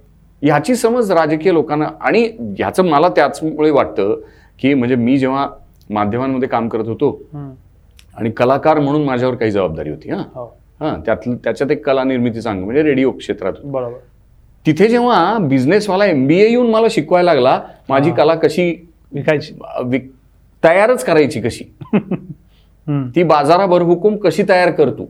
[0.41, 2.23] ह्याची समज राजकीय लोकांना आणि
[2.57, 4.15] ह्याचं मला त्याचमुळे वाटतं
[4.59, 5.47] की म्हणजे मी जेव्हा
[5.89, 7.11] माध्यमांमध्ये काम करत होतो.
[8.17, 10.45] आणि कलाकार म्हणून माझ्यावर काही जबाबदारी होती हां हो
[10.79, 13.53] हां त्यातलं त्याच्यात एक कला निर्मिती सांग म्हणजे रेडिओ क्षेत्रात.
[13.63, 13.97] बरोबर
[14.65, 18.69] तिथे जेव्हा बिझनेसवाला एम बी ए येऊन मला शिकवायला लागला माझी कला कशी
[19.13, 19.53] विकायची
[19.85, 20.09] विक-
[20.63, 21.63] तयारच करायची कशी.
[23.15, 25.09] ती बाजाराभर हुकूम कशी तयार करतो.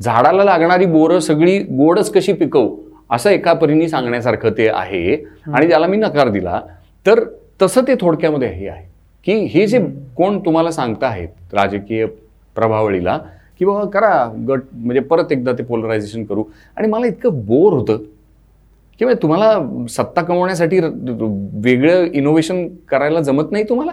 [0.00, 2.76] झाडाला लागणारी बोरं सगळी गोडच कशी पिकवू
[3.10, 5.14] असं एका परीने सांगण्यासारखं ते आहे
[5.52, 6.60] आणि त्याला मी नकार दिला.
[7.06, 7.24] तर
[7.62, 8.88] तसं ते थोडक्यामध्ये हे आहे
[9.26, 9.78] की हे जे
[10.16, 12.06] कोण तुम्हाला सांगता आहेत राजकीय
[12.56, 13.18] प्रभावळीला
[13.58, 14.12] की बाबा करा
[14.48, 16.44] गट म्हणजे परत एकदा ते पोलरायझेशन करू.
[16.76, 18.02] आणि मला इतकं बोर होतं
[19.00, 23.92] किंवा तुम्हाला सत्ता कमवण्यासाठी वेगळं इनोव्हेशन करायला जमत नाही तुम्हाला.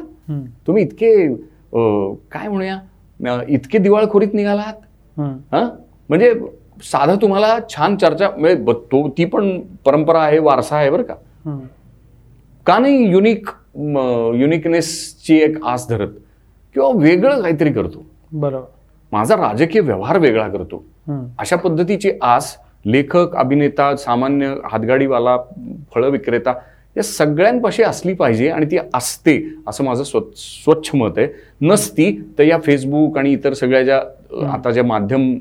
[0.68, 1.12] तुम्ही इतके
[2.32, 4.74] काय म्हणूया इतके दिवाळखोरीत निघालात?
[5.18, 5.36] हम्म.
[5.52, 5.64] हा?
[6.10, 6.34] म्हणजे
[6.84, 11.14] साधं तुम्हाला छान चर्चा म्हणजे तो ती पण परंपरा आहे वारसा आहे बरं का.
[12.66, 13.50] का नाही युनिक
[14.40, 16.08] युनिकनेसची एक आस धरत?
[16.76, 18.06] किंवा वेगळं काहीतरी करतो.
[18.32, 18.66] बरोबर.
[19.12, 20.84] माझा राजकीय व्यवहार वेगळा करतो.
[21.40, 25.38] अशा पद्धतीची आस लेखक अभिनेता सामान्य हातगाडीवाला
[25.94, 26.54] फळं विक्रेता
[26.96, 29.38] या सगळ्यांपाशी असली पाहिजे आणि ती असते
[29.68, 31.28] असं माझं स्व स्वच्छ मत आहे.
[31.62, 34.02] नसती तर या फेसबुक आणि इतर सगळ्या ज्या
[34.52, 35.34] आता ज्या माध्यम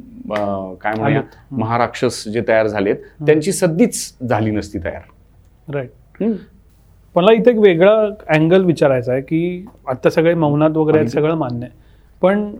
[0.81, 1.21] काय म्हणूया.
[1.51, 2.97] महाराक्षस जे तयार झालेत
[3.27, 5.03] त्यांची सद्दीच झाली नसती तयार.
[5.75, 6.23] राईट.
[7.17, 7.93] मला इथे एक वेगळा
[8.35, 11.85] अँगल विचारायचा आहे की आता सगळे मौनात वगैरे सगळं मान्य आहे.
[12.23, 12.51] पण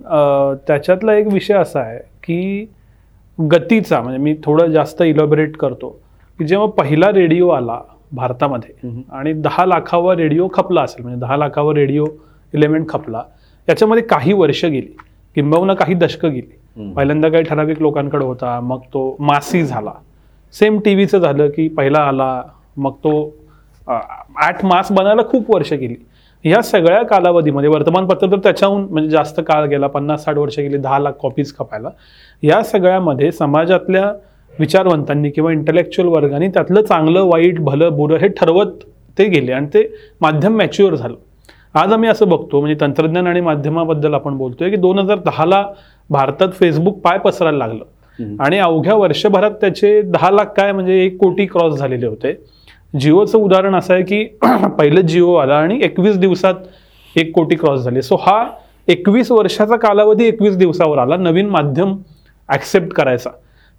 [0.67, 2.67] त्याच्यातला एक विषय असा आहे की
[3.39, 5.89] गतीचा म्हणजे मी थोडं जास्त इलॉबरेट करतो
[6.39, 7.81] की जेव्हा पहिला रेडिओ आला
[8.13, 8.91] भारतामध्ये.
[9.13, 12.07] आणि दहा लाखावर रेडिओ खपला असेल म्हणजे दहा लाखावर रेडिओ
[12.55, 13.23] इलेमेंट खपला
[13.69, 14.97] याच्यामध्ये काही वर्ष गेली.
[15.37, 16.93] किंबहुना काही दशकं गेली.
[16.95, 19.93] पहिल्यांदा काही ठराविक लोकांकडे होता मग तो मासी झाला.
[20.55, 22.43] सेम टी व्हीचं झालं की पहिला आला
[22.77, 23.13] मग तो
[23.89, 25.95] आठ मास बनायला खूप वर्ष गेली.
[26.45, 30.99] ह्या सगळ्या कालावधीमध्ये वर्तमानपत्र तर त्याच्याहून म्हणजे जास्त काळ गेला पन्नास साठ वर्ष गेली दहा
[30.99, 31.91] लाख कॉपीज खपायला.
[32.43, 34.13] या सगळ्यामध्ये समाजातल्या
[34.55, 38.85] विचारवंतांनी किंवा इंटलेक्च्युअल वर्गाने त्यातलं चांगलं वाईट भलं बुरं हे ठरवत
[39.19, 39.83] ते गेले आणि ते
[40.21, 41.15] माध्यम मॅच्युअर झालं.
[41.77, 45.63] आज आम्ही असं बघतो म्हणजे तंत्रज्ञान आणि माध्यमाबद्दल आपण बोलतोय की दोन हजार दहाला
[46.11, 47.85] भारतात फेसबुक पाय पसरायला लागलं.
[48.41, 52.33] आणि अवघ्या वर्षभरात त्याचे दहा लाख काय म्हणजे एक कोटी क्रॉस झालेले होते.
[53.01, 54.25] जिओचं उदाहरण असं आहे की
[54.79, 56.55] पहिलं जिओ आला आणि एकवीस दिवसात
[57.17, 58.03] एक कोटी क्रॉस झाले.
[58.03, 58.45] सो हा
[58.89, 61.97] एकवीस वर्षाचा कालावधी एकवीस दिवसावर आला नवीन माध्यम
[62.49, 63.31] ॲक्सेप्ट करायचा.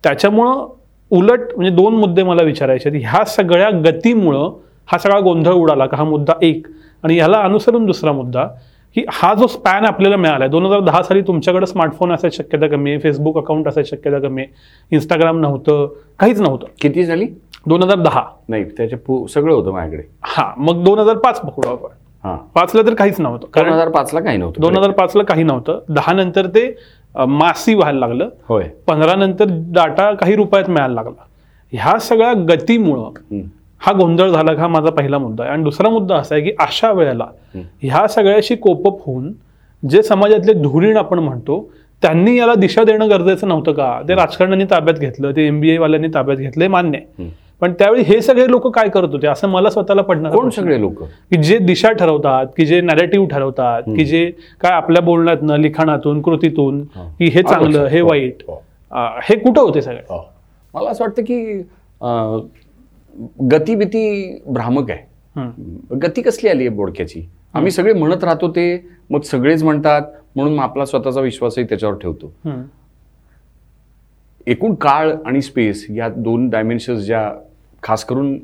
[0.04, 0.68] त्याच्यामुळं
[1.12, 4.52] उलट म्हणजे दोन मुद्दे मला विचारायचे ह्या सगळ्या गतीमुळं
[4.90, 5.98] हा सगळा गोंधळ उडाला का?
[5.98, 6.68] हा मुद्दा एक.
[7.04, 8.48] आणि ह्याला अनुसरून दुसरा मुद्दा
[8.96, 12.68] की हा जो स्पॅन आपल्याला मिळाला आहे दोन हजार दहा साली तुमच्याकडे स्मार्टफोन असायची शक्यता
[12.68, 14.54] कमी आहे फेसबुक अकाउंट असायची शक्यता कमी आहे
[14.92, 16.68] इंस्टाग्राम नव्हतं काहीच नव्हतं.
[16.82, 17.26] किती झाली?
[17.68, 18.24] दोन हजार दहा.
[18.50, 20.08] नाही त्याच्या पु- सगळं होतं माझ्याकडे.
[20.22, 21.90] हा मग दोन हजार पाच पकडू आपण.
[22.24, 22.36] हा.
[22.36, 25.80] पाचला तर काहीच नव्हतं दोन कारण हजार पाचला काही नव्हतं दोन हजार पाचला काही नव्हतं.
[25.90, 26.78] दहा नंतर ते
[27.28, 28.30] मासी व्हायला लागलं.
[28.50, 28.64] होय.
[28.88, 31.24] पंधरा नंतर डाटा काही रुपयात मिळायला लागला.
[31.72, 33.38] ह्या सगळ्या गतीमुळं.
[33.82, 35.52] हा गोंधळ झाला का हा माझा पहिला मुद्दा आहे.
[35.54, 37.26] आणि दुसरा मुद्दा असा आहे की अशा वेळेला.
[37.82, 39.32] ह्या सगळ्याशी कोपअप होऊन
[39.84, 41.60] जे समाजातले धुरीण आपण म्हणतो
[42.04, 44.02] त्यांनी याला दिशा देणं गरजेचं नव्हतं का?
[44.08, 47.30] ते राजकारण्यांनी ताब्यात घेतलं ते एमबीए वाल्यांनी ताब्यात घेतलं हे मान्य आहे.
[47.62, 49.28] पण त्यावेळी हे सगळे लोक काय करत होते?
[49.28, 51.02] असं मला स्वतःला पडणार कोण सगळे लोक?
[51.04, 54.26] की जे दिशा ठरवतात की जे नॅरेटिव्ह ठरवतात की जे
[54.62, 57.08] काय आपल्या बोलण्यातनं लिखाणातून कृतीतून हं.
[57.20, 58.62] की हे चांगलं हे हो, वाईट हो,
[59.24, 60.02] हे कुठं होते सगळे?
[60.10, 60.26] हो.
[60.74, 61.62] मला असं वाटतं की
[63.18, 65.06] अं, गतिभीती भ्रामक आहे.
[66.02, 70.02] गती कसली आली आहे बोडक्याची आम्ही सगळे म्हणत राहतो ते मग सगळेच म्हणतात
[70.36, 72.34] म्हणून मग आपला स्वतःचा विश्वासही त्याच्यावर ठेवतो.
[74.48, 77.32] एकूण काळ आणि स्पेस या दोन डायमेन्शन्स ज्या
[77.84, 78.38] खास करून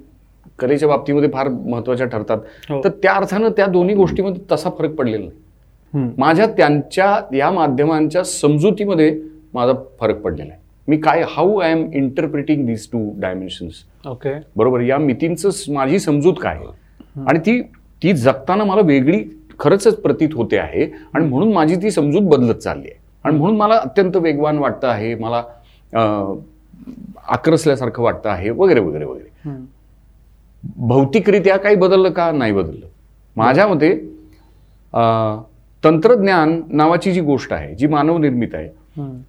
[0.60, 2.38] कलेच्या बाबतीमध्ये फार महत्त्वाच्या ठरतात
[2.70, 2.84] हो.
[2.84, 6.10] तर त्या अर्थानं त्या दोन्ही गोष्टीमध्ये तसा फरक पडलेला नाही.
[6.18, 9.22] माझ्या त्यांच्या या माध्यमांच्या समजुतीमध्ये
[9.54, 14.82] माझा फरक पडलेला आहे मी काय how I am interpreting these two dimensions okay बरोबर
[14.82, 16.60] या मितींचं माझी समजूत काय?
[17.28, 17.62] आणि ती
[18.02, 19.24] ती जगताना मला वेगळी
[19.60, 20.86] खरंच प्रतीत होते आहे.
[21.14, 23.00] आणि म्हणून माझी ती समजूत बदलत चालली आहे.
[23.24, 25.44] आणि म्हणून मला अत्यंत वेगवान वाटतं आहे मला
[27.30, 29.52] आक्रसल्यासारखं वाटतं आहे वगैरे वगैरे वगैरे.
[30.78, 32.32] भौतिकरित्या काही बदललं का?
[32.32, 32.86] नाही बदललं.
[33.38, 33.96] माझ्या मते
[35.84, 38.70] तंत्रज्ञान नावाची जी गोष्ट आहे जी मानवनिर्मित आहे.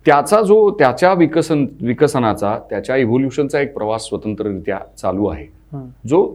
[0.07, 5.47] त्याचा जो त्याच्या विकसन विकसनाचा त्याच्या इव्होल्युशनचा एक प्रवास स्वतंत्ररित्या चालू आहे.
[6.09, 6.27] जो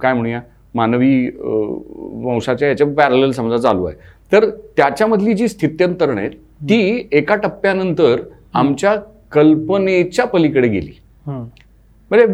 [0.00, 0.40] काय म्हणूया
[0.74, 3.96] मानवी वंशाच्या याच्या पॅरल समजा चालू आहे
[4.32, 6.30] तर त्याच्यामधली जी स्थित्यंतरण आहेत
[6.68, 8.20] ती एका टप्प्यानंतर
[8.54, 8.94] आमच्या
[9.32, 10.92] कल्पनेच्या पलीकडे गेली.
[11.26, 12.26] म्हणजे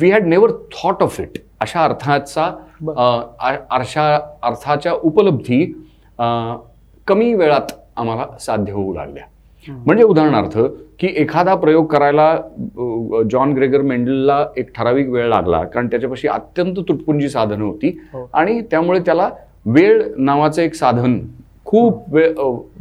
[0.00, 2.44] we had never thought of it अशा अर्थाचा
[3.78, 5.64] अशा अर्थाच्या उपलब्धी
[7.06, 9.24] कमी वेळात आम्हाला साध्य होऊ लागल्या.
[9.68, 10.58] म्हणजे उदाहरणार्थ
[11.00, 12.34] की एखादा प्रयोग करायला
[13.30, 18.28] जॉन ग्रेगर मेंडलला एक ठराविक वेळ लागला कारण त्याच्यापाशी अत्यंत तुटपुंजी साधनं होती हो.
[18.32, 19.28] आणि त्यामुळे त्याला
[19.66, 21.18] वेळ नावाचं एक साधन
[21.64, 22.34] खूप वेळ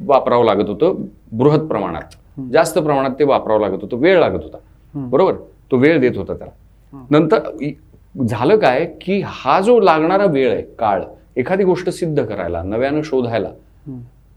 [0.06, 2.15] वापरावं लागत होतं बृहत प्रमाणात.
[2.54, 4.58] जास्त प्रमाणात ते वापरावं लागत होतं वेळ लागत होता.
[4.94, 5.34] बरोबर
[5.72, 7.04] तो वेळ देत होता त्याला.
[7.12, 11.02] नंतर झालं काय की हा जो लागणारा वेळ आहे काळ
[11.38, 13.50] एखादी गोष्ट सिद्ध करायला नव्यानं शोधायला.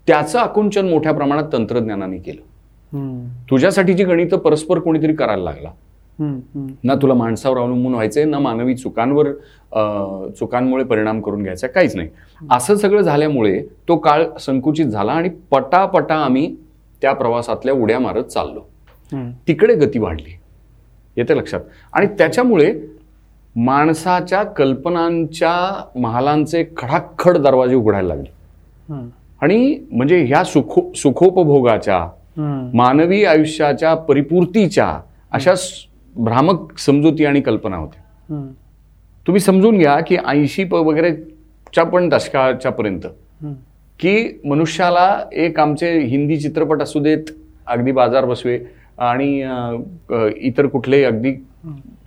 [0.07, 2.41] त्याचं आकुंचन मोठ्या प्रमाणात तंत्रज्ञानाने केलं
[2.93, 3.25] हं.
[3.51, 5.71] तुझ्यासाठीची गणितं परस्पर कोणीतरी करायला लागला.
[6.85, 9.31] ना तुला माणसावर अवलंबून व्हायचंय ना मानवी चुकांवर
[10.39, 12.09] चुकांमुळे परिणाम करून घ्यायचा काहीच नाही
[12.51, 16.55] असं सगळं झाल्यामुळे तो काळ संकुचित झाला आणि पटापटा आम्ही
[17.03, 18.61] त्या प्रवासातल्या उड्या मारत चाललो.
[19.49, 20.37] तिकडे गती वाढली
[21.17, 21.61] येते लक्षात
[21.93, 22.73] आणि त्याच्यामुळे
[23.57, 25.55] माणसाच्या कल्पनांच्या
[26.01, 28.31] महालांचे खडाखड दरवाजे उघडायला लागले.
[29.43, 32.07] आणि म्हणजे ह्या सुखो सुखोपभोगाच्या.
[32.75, 34.87] मानवी आयुष्याच्या परिपूर्तीच्या
[35.33, 35.53] अशा
[36.17, 38.43] भ्रामक समजुती आणि कल्पना होत्या.
[39.27, 43.07] तुम्ही समजून घ्या की ऐंशी प वगैरेच्या पण दशकाच्या पर्यंत.
[44.01, 47.31] की मनुष्याला एक आमचे हिंदी चित्रपट असू देत
[47.67, 48.59] अगदी बाजार बसवे
[48.99, 49.29] आणि
[50.47, 51.33] इतर कुठलेही अगदी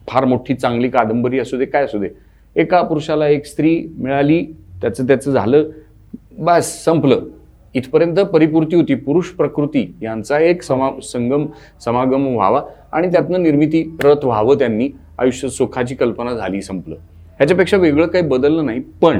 [0.07, 2.09] फार मोठी चांगली कादंबरी असू दे काय असू दे
[2.55, 4.43] एका पुरुषाला एक स्त्री मिळाली
[4.81, 5.69] त्याचं त्याचं झालं
[6.37, 7.19] बस संपलं.
[7.73, 8.95] इथपर्यंत परिपूर्ती होती.
[8.95, 11.45] पुरुष प्रकृती यांचा एक समा संगम
[11.85, 14.89] समागम व्हावा आणि त्यातनं निर्मिती रथ व्हावं त्यांनी.
[15.19, 16.95] आयुष्य सुखाची कल्पना झाली संपलं.
[17.37, 18.79] ह्याच्यापेक्षा वेगळं काही बदललं नाही.
[18.79, 19.19] पण.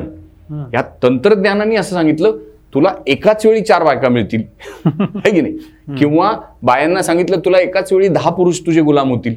[0.74, 2.38] या तंत्रज्ञानाने असं सांगितलं
[2.74, 4.44] तुला एकाच वेळी चार बायका मिळतील.
[5.26, 5.58] है की नाही?
[5.98, 6.32] किंवा
[6.64, 9.36] बायांना सांगितलं तुला एकाच वेळी दहा पुरुष तुझे गुलाम होतील.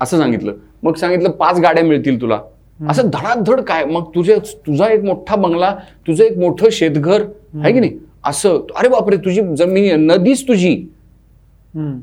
[0.00, 0.52] असं सांगितलं.
[0.82, 2.40] मग सांगितलं पाच गाड्या मिळतील तुला.
[2.88, 3.84] असं धडाधड काय?
[3.84, 7.98] मग तुझे तुझा एक मोठा बंगला तुझं एक मोठं शेतघर आहे की नाही?
[8.24, 10.86] असं अरे बापरे तुझी जमीन नदीच तुझी.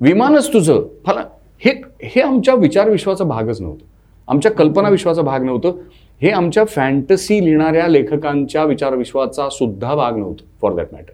[0.01, 0.81] विमानच तुझं.
[1.05, 1.23] फला
[1.59, 3.85] हे हे आमच्या विचार विश्वाचा भागच नव्हतं.
[4.27, 5.73] आमच्या कल्पना विश्वाचा भाग नव्हतं.
[6.21, 11.11] हे आमच्या फॅन्टसी लिहिणाऱ्या लेखकांच्या विचार विश्वाचा सुद्धा भाग नव्हतं फॉर दॅट मॅटर.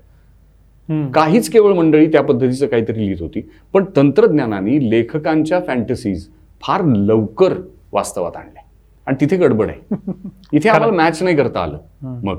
[1.12, 3.50] काहीच केवळ मंडळी त्या पद्धतीचं काहीतरी लिहित होती.
[3.74, 6.28] पण तंत्रज्ञानाने लेखकांच्या फॅन्टसीज
[6.62, 7.54] फार लवकर
[7.92, 8.61] वास्तवात आणल्या.
[9.08, 9.96] आणि तिथे गडबड आहे.
[10.54, 11.78] इथे आम्हाला मॅच नाही करता आलं.
[12.02, 12.38] मग.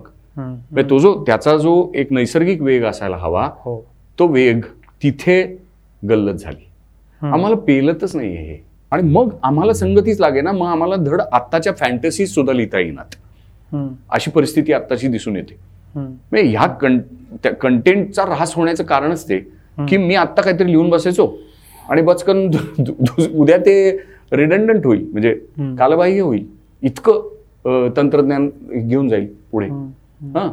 [0.91, 3.87] तो जो त्याचा जो एक नैसर्गिक वेग असायला हवा हो.
[4.19, 4.61] तो वेग
[5.03, 5.59] तिथे
[6.09, 6.67] गल्लत झाली.
[7.23, 8.65] आम्हाला पेलतच नाहीये हे.
[8.91, 13.89] आणि मग आम्हाला संगतीच लागे ना मग आम्हाला धड आत्ताच्या फॅन्टसीज सुद्धा लिहिता हम्म.
[14.11, 15.73] अशी परिस्थिती आत्ताची दिसून येते.
[16.37, 16.67] ह्या
[17.51, 19.39] कंटेंटचा ऱ्हास होण्याचं कारणच ते
[19.79, 21.39] की मी आत्ता काहीतरी लिहून बसायचो.
[21.89, 22.51] आणि बचकन
[23.35, 24.01] उद्या ते
[24.33, 25.07] रिडंडंट होईल.
[25.13, 25.33] म्हणजे.
[25.79, 26.47] कालबाह्य होईल.
[26.83, 29.67] इतकं तंत्रज्ञान घेऊन जाईल पुढे.
[30.35, 30.51] हा?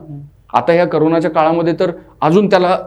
[0.54, 2.78] आता ह्या करोनाच्या काळामध्ये तर अजून त्याला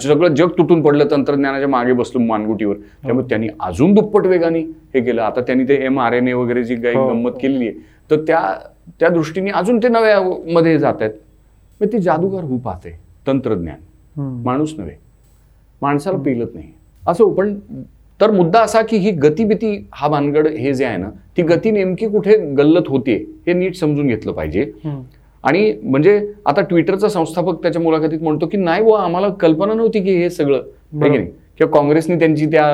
[0.00, 2.76] सगळं जग तुटून पडलं तंत्रज्ञानाच्या मागे बसलो मानगुटीवर.
[3.04, 4.60] त्यामुळे त्यांनी अजून दुप्पट वेगाने
[4.94, 5.22] हे केलं.
[5.22, 7.08] आता त्यांनी ते एम आर एन ए वगैरे जी काही हो.
[7.08, 7.76] गंमत केलेली आहे
[8.10, 8.40] तर त्या
[9.00, 10.20] त्या दृष्टीने अजून ते नव्या
[10.52, 11.12] मध्ये जात आहेत.
[11.80, 14.40] मग ते जादूगार होऊ पाहते तंत्रज्ञान.
[14.44, 14.94] माणूस नव्हे.
[15.82, 16.72] माणसाला पेलत नाही.
[17.02, 17.54] असो पण
[18.20, 22.08] तर मुद्दा असा की ही गतिबिती हा भानगड हे जे आहे ना ती गती नेमकी
[22.08, 23.14] कुठे गल्लत होते
[23.46, 24.64] हे नीट समजून घेतलं पाहिजे.
[25.44, 30.16] आणि म्हणजे आता ट्विटरचा संस्थापक त्याच्या मुलाखतीत म्हणतो की नाही व आम्हाला कल्पना नव्हती की
[30.16, 30.62] हे सगळं
[31.58, 32.66] किंवा काँग्रेसने त्यांची त्या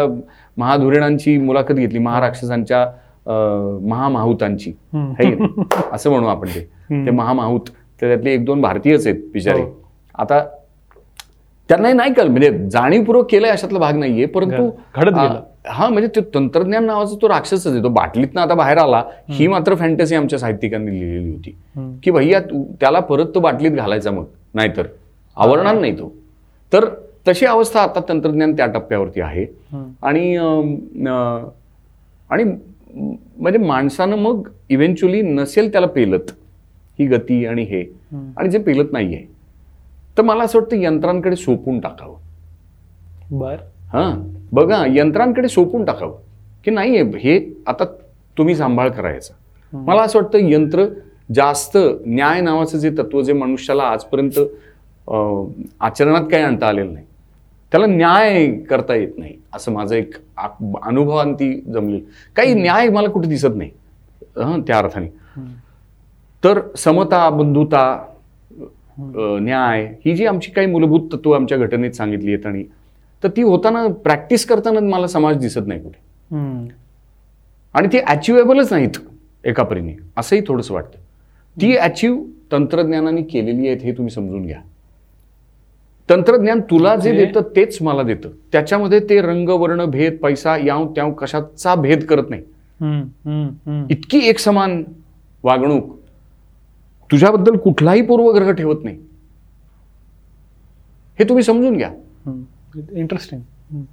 [0.56, 2.86] महाधुरीणांची मुलाखत घेतली महाराक्षसांच्या
[3.82, 4.72] महामाहुतांची.
[4.92, 5.34] है?
[5.92, 6.48] असं म्हणू आपण
[7.06, 7.68] ते महामाहूत
[8.00, 9.70] त्यातले एक दोन भारतीयच आहेत बिचारे हो.
[10.14, 10.44] आता
[11.68, 15.40] त्यांनाही नाही कळ म्हणजे जाणीवपूर्वक केलंय अशातला भाग नाहीये परंतु घडत गेलं.
[15.66, 17.82] हा म्हणजे ते तंत्रज्ञान नावाचा तो राक्षसच आहे.
[17.82, 21.54] तो बाटलीतनं आता बाहेर आला ही मात्र फॅन्टसी आमच्या साहित्यिकांनी लिहिलेली होती.
[22.02, 22.40] की भैया
[22.80, 24.24] त्याला परत तो बाटलीत घालायचा मग
[24.54, 24.86] नाहीतर.
[25.36, 26.12] आवरणार नाही तो.
[26.72, 26.84] तर
[27.28, 29.46] तशी अवस्था आता तंत्रज्ञान त्या टप्प्यावरती आहे.
[30.02, 30.36] आणि
[32.30, 36.30] आणि म्हणजे माणसानं मग इव्हेंच्युअली नसेल त्याला पेलत
[36.98, 37.82] ही गती आणि हे.
[38.36, 39.22] आणि जे पेलत नाहीये.
[40.18, 42.16] तर मला असं वाटतं यंत्रांकडे सोपून टाकावं.
[43.30, 43.56] बर.
[43.92, 44.12] हां.
[44.52, 46.16] बघा यंत्रांकडे सोपून टाकावं.
[46.64, 47.84] की नाही हे आता
[48.38, 49.34] तुम्ही सांभाळ करायचं.
[49.72, 50.86] मला असं वाटतं यंत्र
[51.34, 54.38] जास्त न्याय नावाचं जे तत्व जे मनुष्याला आजपर्यंत
[55.80, 57.06] आचरणात काही आणता आलेलं नाही
[57.72, 60.14] त्याला न्याय करता येत नाही असं माझं एक
[60.82, 62.00] अनुभवांती जमली
[62.36, 63.70] काही न्याय मला कुठे दिसत नाही
[64.36, 65.06] हं, त्या अर्थाने.
[66.44, 67.84] तर समता बंधुता
[69.42, 72.64] न्याय ही जी आमची काही मूलभूत तत्व आमच्या घटनेत सांगितली आहेत आणि
[73.22, 76.02] तर ती होताना प्रॅक्टिस करताना मला समाज दिसत नाही कुठे.
[77.74, 78.98] आणि ती अचिवेबलच नाहीत
[79.44, 79.92] एका परीने.
[80.16, 80.98] असंही थोडंसं वाटतं.
[81.60, 84.58] ती अचीव तंत्रज्ञानाने केलेली आहेत हे तुम्ही समजून घ्या.
[86.10, 88.28] तंत्रज्ञान तुला जे म्हणजे- देतं तेच मला देतं.
[88.52, 92.42] त्याच्यामध्ये ते रंग वर्ण भेद पैसा याव त्याव कशाचा भेद करत नाही.
[93.90, 94.84] इतकी एक समान
[95.42, 95.98] वागणूक
[97.14, 98.96] तुझ्याबद्दल कुठलाही पूर्वग्रह ठेवत नाही.
[101.18, 101.90] हे तुम्ही समजून घ्या.
[102.92, 103.40] इंटरेस्टिंग.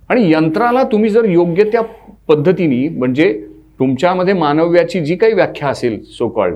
[0.09, 1.81] आणि यंत्राला तुम्ही जर योग्य त्या
[2.27, 3.47] पद्धतीने म्हणजे
[3.79, 6.55] तुमच्यामध्ये मानव्याची जी काही व्याख्या असेल सो कॉल्ड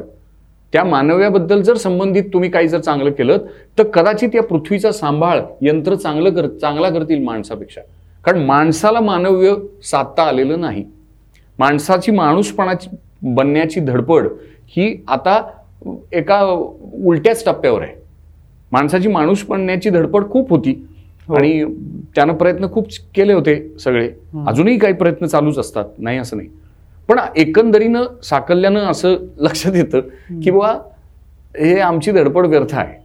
[0.73, 3.38] त्या मानव्याबद्दल जर संबंधित तुम्ही काही जर चांगलं केलं
[3.78, 7.82] तर कदाचित या पृथ्वीचा सांभाळ यंत्र चांगलं कर चांगला करतील माणसापेक्षा.
[8.25, 10.86] कारण माणसाला मानव्य साधता आलेलं नाही.
[11.60, 12.89] माणसाची माणूसपणाची
[13.21, 14.28] बनण्याची धडपड
[14.67, 15.41] ही आता
[16.12, 16.41] एका
[17.04, 17.93] उलट्याच टप्प्यावर आहे.
[18.71, 20.86] माणसाची माणूस बनण्याची धडपड खूप होती
[21.28, 21.36] हो.
[21.36, 21.63] आणि
[22.15, 24.10] त्यानं प्रयत्न खूप केले होते सगळे.
[24.48, 25.86] अजूनही काही प्रयत्न चालूच असतात.
[25.98, 26.50] नाही असं नाही.
[27.08, 30.00] पण एकंदरीनं साकल्यानं असं लक्षात येतं
[30.41, 30.71] की बाबा
[31.58, 33.04] हे आमची धडपड व्यर्थ आहे.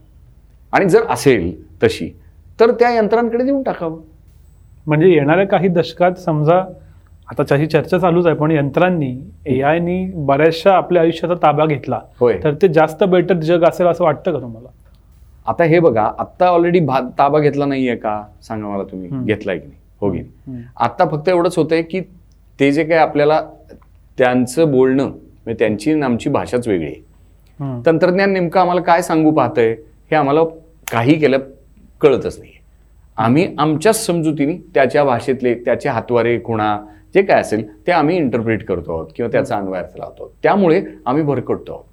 [0.73, 2.11] आणि जर असेल तशी
[2.61, 4.01] तर त्या यंत्रांकडे देऊन टाकावं.
[4.87, 6.63] म्हणजे येणाऱ्या काही दशकात समजा
[7.31, 9.11] आता त्याची चर्चा चालूच आहे पण यंत्रांनी
[9.47, 12.01] ए आयनी बऱ्याचशा आपल्या आयुष्याचा ताबा घेतला.
[12.21, 12.39] होय.
[12.45, 14.69] तर ते जास्त बेटर जग असेल असं वाटतं का तुम्हाला?
[15.47, 16.81] आता हे बघा आत्ता ऑलरेडी
[17.19, 18.23] ताबा घेतला नाहीये का?
[18.43, 19.09] सांगा मला तुम्ही.
[19.25, 19.79] घेतलाय की नाही?
[20.01, 20.23] हो की.
[20.77, 22.01] आत्ता फक्त एवढंच होतंय की
[22.59, 23.41] ते जे काय आपल्याला
[24.19, 27.83] त्यांचं बोलणं म्हणजे त्यांची आणि आमची भाषाच वेगळी आहे.
[27.87, 29.71] तंत्रज्ञान नेमकं आम्हाला काय सांगू पाहतंय
[30.11, 30.45] हे आम्हाला
[30.93, 31.39] काही केलं
[32.01, 32.53] कळतच नाही
[33.19, 36.77] आम्ही आमच्याच समजुतीने त्याच्या भाषेतले त्याचे हातवारे खुणा
[37.15, 41.23] जे काय असेल ते आम्ही इंटरप्रिट करतो आहोत किंवा त्याचा अन्वयार्थ लावतो आहोत त्यामुळे आम्ही
[41.23, 41.87] भरकटतो आहोत.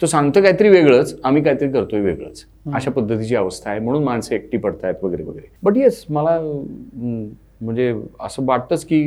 [0.00, 2.44] तो सांगतो काहीतरी वेगळंच आम्ही काहीतरी करतोय वेगळंच.
[2.74, 6.38] अशा पद्धतीची अवस्था आहे म्हणून माणसं एकटी पडतायत वगैरे वगैरे बट येस मला
[7.60, 9.00] म्हणजे असं वाटतंच की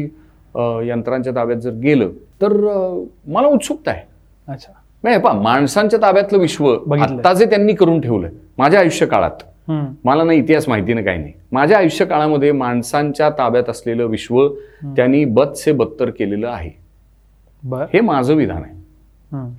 [0.88, 2.54] यंत्रांच्या ताब्यात जर गेलं तर
[3.28, 4.04] मला उत्सुकता आहे
[4.48, 4.72] अच्छा
[5.04, 6.72] म्हणजे पहा माणसांच्या ताब्यातलं विश्व.
[6.94, 9.44] आत्ता जे त्यांनी करून ठेवलंय माझ्या आयुष्य काळात.
[10.06, 11.34] मला ना इतिहास माहिती ना काही नाही.
[11.52, 14.48] माझ्या आयुष्य काळामध्ये माणसांच्या ताब्यात असलेलं विश्व
[14.96, 16.72] त्यांनी बदसे बत्तर केलेलं आहे.
[17.94, 18.74] हे माझं विधान आहे.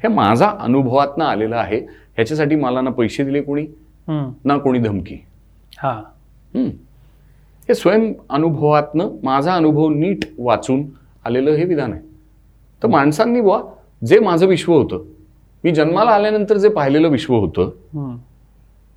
[0.02, 1.78] हे माझा अनुभवातनं आलेलं आहे.
[2.16, 3.66] ह्याच्यासाठी मला ना पैसे दिले कोणी.
[4.44, 5.14] ना कोणी धमकी.
[5.78, 6.02] हा.
[6.54, 6.68] हम्म.
[7.68, 10.82] हे स्वयं अनुभवातनं माझा अनुभव नीट वाचून
[11.24, 12.02] आलेलं हे विधान आहे.
[12.82, 13.62] तर माणसांनी बुवा
[14.06, 15.04] जे माझं विश्व होतं
[15.64, 17.70] मी जन्माला आल्यानंतर जे पाहिलेलं विश्व होतं.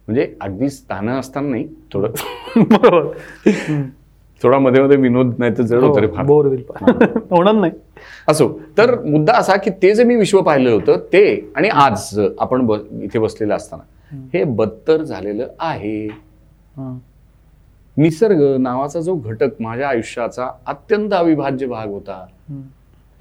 [0.07, 2.11] म्हणजे अगदी स्थानं असताना नाही थोडं
[2.57, 3.81] बरोबर.
[4.41, 6.25] थोडा मध्ये मध्ये विनोद नाही तर जड होतं रे हो, फार.
[6.25, 6.63] बोर होईल
[7.31, 7.71] होणार नाही.
[8.27, 12.67] असो तर मुद्दा असा की ते जे मी विश्व पाहिलं होतं ते आणि आज आपण
[13.01, 16.07] इथे बसलेलं असताना हे बदतर झालेलं आहे.
[17.97, 22.25] निसर्ग नावाचा जो घटक माझ्या आयुष्याचा अत्यंत अविभाज्य भाग होता.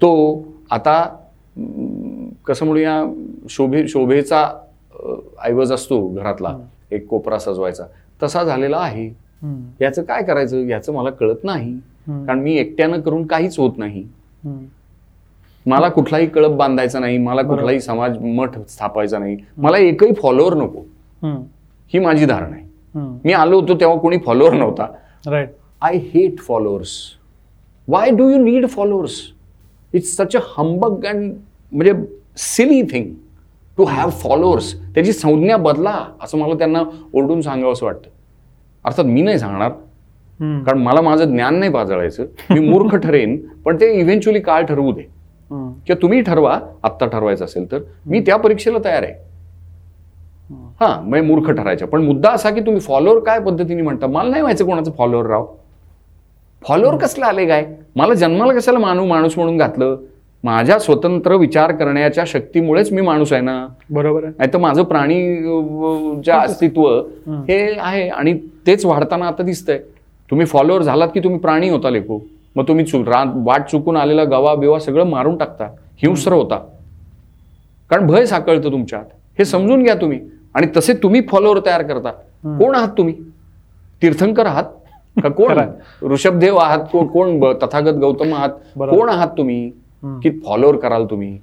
[0.01, 0.11] तो
[0.71, 1.03] आता
[2.47, 3.03] कसं म्हणूया
[3.49, 4.45] शोभे शोभेचा
[5.43, 6.57] ऐवज असतो घरातला.
[6.93, 7.83] एक कोपरा सजवायचा.
[8.23, 9.09] तसा झालेला आहे.
[9.81, 10.67] याचं काय करायचं?
[10.67, 11.73] याचं मला कळत नाही.
[12.27, 14.03] कारण मी एकट्यानं करून काहीच होत नाही.
[15.65, 17.17] मला कुठलाही कळप बांधायचा नाही.
[17.17, 17.41] मला.
[17.41, 19.37] कुठलाही समाज मठ स्थापायचा नाही.
[19.57, 20.85] मला एकही फॉलोअर नको.
[21.93, 22.65] ही माझी धारणा आहे.
[23.23, 24.87] मी आलो होतो तेव्हा कोणी फॉलोअर नव्हता.
[25.81, 26.89] I hate followers
[27.87, 29.19] why do you need followers
[29.93, 31.33] it's such a humbug and
[31.71, 31.93] म्हणजे
[32.37, 33.13] silly thing
[33.77, 36.83] to have followers त्याची संज्ञा बदला असं मला त्यांना
[37.13, 38.09] ओरडून सांगावं असं वाटतं.
[38.85, 39.69] अर्थात मी नाही सांगणार.
[40.65, 42.25] कारण मला माझं ज्ञान नाही पाजळायचं.
[42.49, 45.01] मी मूर्ख ठरेन पण ते इव्हेंच्युअली काळ ठरवू दे.
[45.51, 47.79] किंवा तुम्ही ठरवा आत्ता ठरवायचं असेल तर.
[48.05, 49.13] मी त्या परीक्षेला तयार आहे.
[50.79, 51.85] हा म्हणजे मूर्ख ठरायचं.
[51.85, 54.07] पण मुद्दा असा की तुम्ही फॉलोअर काय पद्धतीने म्हणता?
[54.07, 55.45] मला नाही व्हायचं कोणाचं फॉलोअर राव.
[56.67, 57.65] फॉलोअर कसलं आले काय?
[57.95, 59.95] मला जन्माला कशाला मानू माणूस म्हणून घातलं?
[60.43, 63.67] माझ्या स्वतंत्र विचार करण्याच्या शक्तीमुळेच मी माणूस आहे ना.
[63.89, 64.53] बरोबर आहे.
[64.53, 66.87] तर माझं प्राणी अं, जे अस्तित्व
[67.27, 67.75] हे.
[67.79, 69.77] आहे आणि तेच वाढताना आता दिसतंय.
[70.29, 72.25] तुम्ही फॉलोअर झालात की तुम्ही प्राणी होता लेखो
[72.55, 73.03] मग तुम्ही चु
[73.35, 75.65] वाट चुकून आलेला गवा बिवा सगळं मारून टाकता.
[75.97, 76.55] हिंस्र होता.
[77.89, 79.05] कारण भय साकळतं तुमच्यात.
[79.39, 80.19] हे समजून घ्या तुम्ही.
[80.53, 82.11] आणि तसे तुम्ही फॉलोअर तयार करता.
[82.59, 83.15] कोण आहात तुम्ही?
[84.01, 84.63] तीर्थंकर आहात?
[85.23, 85.59] का कोण?
[86.03, 86.79] ऋषभदेव आहात?
[86.93, 87.53] कोण?
[87.53, 88.49] तथागत गौतम आहात.
[88.77, 89.71] कोण आहात तुम्ही.
[90.05, 91.39] की फॉलोअर कराल तुम्ही.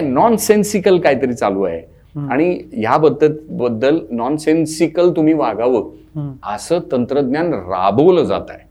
[0.00, 1.82] नॉन सेन्सिकल काहीतरी चालू आहे.
[2.30, 5.90] आणि ह्याबद्दल बद्दल नॉन सेन्सिकल तुम्ही वागावं.
[6.42, 8.64] असं तंत्रज्ञान राबवलं जात आहे.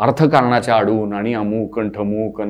[0.00, 2.40] अर्थकारणाच्या आडून आणि अमुक ठमूक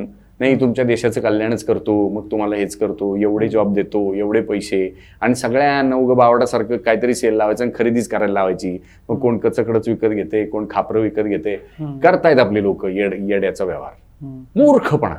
[0.41, 4.95] नाही तुमच्या देशाचं कल्याणच करतो मग तुम्हाला हेच करतो एवढे जॉब देतो एवढे पैसे.
[5.21, 8.79] आणि सगळ्यांना उगं बावडासारखं काहीतरी सेल लावायचं आणि खरेदीच करायला लावायची.
[9.09, 11.57] मग कोण कचकडच विकत घेते कोण खापरं विकत घेते.
[12.03, 13.93] करतायत आपले लोक येड येड्याचा व्यवहार.
[14.57, 15.15] मूर्खपणा.